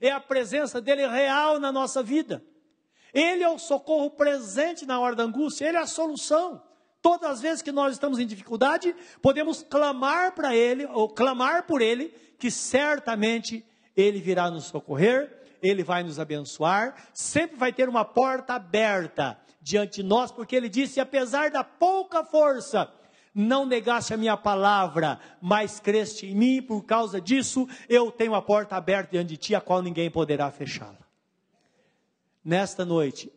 é 0.01 0.11
a 0.11 0.21
presença 0.21 0.81
dele 0.81 1.07
real 1.07 1.61
na 1.61 1.71
nossa 1.71 2.03
vida. 2.03 2.45
Ele 3.13 3.45
é 3.45 3.49
o 3.49 3.61
socorro 3.61 4.11
presente 4.11 4.85
na 4.85 4.99
hora 4.99 5.15
da 5.15 5.23
angústia, 5.23 5.69
ele 5.69 5.79
é 5.79 5.81
a 5.81 5.87
solução 5.87 6.61
Todas 7.05 7.33
as 7.33 7.41
vezes 7.43 7.61
que 7.61 7.71
nós 7.71 7.93
estamos 7.93 8.19
em 8.19 8.27
dificuldade, 8.27 8.97
podemos 9.21 9.63
clamar 9.63 10.35
para 10.35 10.57
Ele, 10.57 10.87
ou 10.87 11.07
clamar 11.07 11.67
por 11.67 11.83
Ele, 11.83 12.09
que 12.39 12.51
certamente 12.51 13.63
Ele 13.95 14.23
virá 14.23 14.51
nos 14.51 14.65
socorrer, 14.65 15.31
Ele 15.63 15.85
vai 15.85 16.03
nos 16.03 16.19
abençoar, 16.19 17.11
sempre 17.13 17.59
vai 17.59 17.75
ter 17.75 17.91
uma 17.91 18.07
porta 18.07 18.55
aberta 18.55 19.39
diante 19.61 19.97
de 19.97 20.03
nós, 20.03 20.33
porque 20.33 20.57
Ele 20.57 20.67
disse: 20.67 20.99
apesar 20.99 21.51
da 21.51 21.63
pouca 21.63 22.25
força, 22.25 22.91
não 23.35 23.67
negaste 23.67 24.15
a 24.15 24.17
minha 24.17 24.39
palavra, 24.39 25.21
mas 25.43 25.79
creste 25.79 26.29
em 26.29 26.35
mim, 26.35 26.63
por 26.63 26.87
causa 26.87 27.21
disso 27.21 27.69
eu 27.87 28.11
tenho 28.11 28.35
a 28.35 28.41
porta 28.41 28.77
aberta 28.77 29.11
diante 29.11 29.29
de 29.29 29.37
ti, 29.37 29.55
a 29.55 29.61
qual 29.61 29.83
ninguém 29.83 30.11
poderá 30.11 30.51
fechá-la. 30.51 31.07
Nesta 32.43 32.83
noite, 32.83 33.31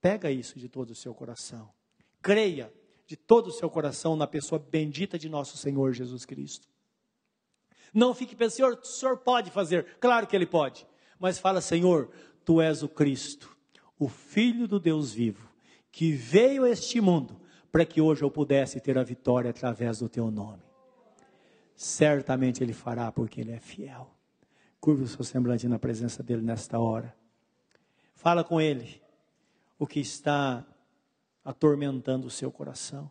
pega 0.00 0.30
isso 0.30 0.58
de 0.58 0.66
todo 0.66 0.92
o 0.92 0.94
seu 0.94 1.12
coração, 1.12 1.68
creia 2.22 2.72
de 3.12 3.16
todo 3.16 3.48
o 3.48 3.52
seu 3.52 3.68
coração 3.68 4.16
na 4.16 4.26
pessoa 4.26 4.58
bendita 4.58 5.18
de 5.18 5.28
nosso 5.28 5.58
Senhor 5.58 5.92
Jesus 5.92 6.24
Cristo. 6.24 6.66
Não 7.92 8.14
fique 8.14 8.34
pensando, 8.34 8.56
Senhor, 8.56 8.78
o 8.80 8.86
Senhor 8.86 9.18
pode 9.18 9.50
fazer, 9.50 9.98
claro 10.00 10.26
que 10.26 10.34
Ele 10.34 10.46
pode, 10.46 10.86
mas 11.18 11.38
fala, 11.38 11.60
Senhor, 11.60 12.10
Tu 12.42 12.58
és 12.62 12.82
o 12.82 12.88
Cristo, 12.88 13.54
o 13.98 14.08
Filho 14.08 14.66
do 14.66 14.80
Deus 14.80 15.12
vivo, 15.12 15.46
que 15.90 16.12
veio 16.12 16.64
a 16.64 16.70
este 16.70 17.02
mundo 17.02 17.38
para 17.70 17.84
que 17.84 18.00
hoje 18.00 18.22
eu 18.22 18.30
pudesse 18.30 18.80
ter 18.80 18.96
a 18.96 19.02
vitória 19.02 19.50
através 19.50 19.98
do 19.98 20.08
teu 20.08 20.30
nome. 20.30 20.62
Certamente 21.76 22.64
Ele 22.64 22.72
fará, 22.72 23.12
porque 23.12 23.42
Ele 23.42 23.52
é 23.52 23.60
fiel. 23.60 24.10
Curva 24.80 25.04
o 25.04 25.06
seu 25.08 25.22
semblante 25.22 25.68
na 25.68 25.78
presença 25.78 26.22
dEle 26.22 26.40
nesta 26.40 26.78
hora. 26.78 27.14
Fala 28.14 28.42
com 28.42 28.58
Ele 28.58 29.02
o 29.78 29.86
que 29.86 30.00
está 30.00 30.66
atormentando 31.44 32.26
o 32.26 32.30
seu 32.30 32.50
coração. 32.50 33.10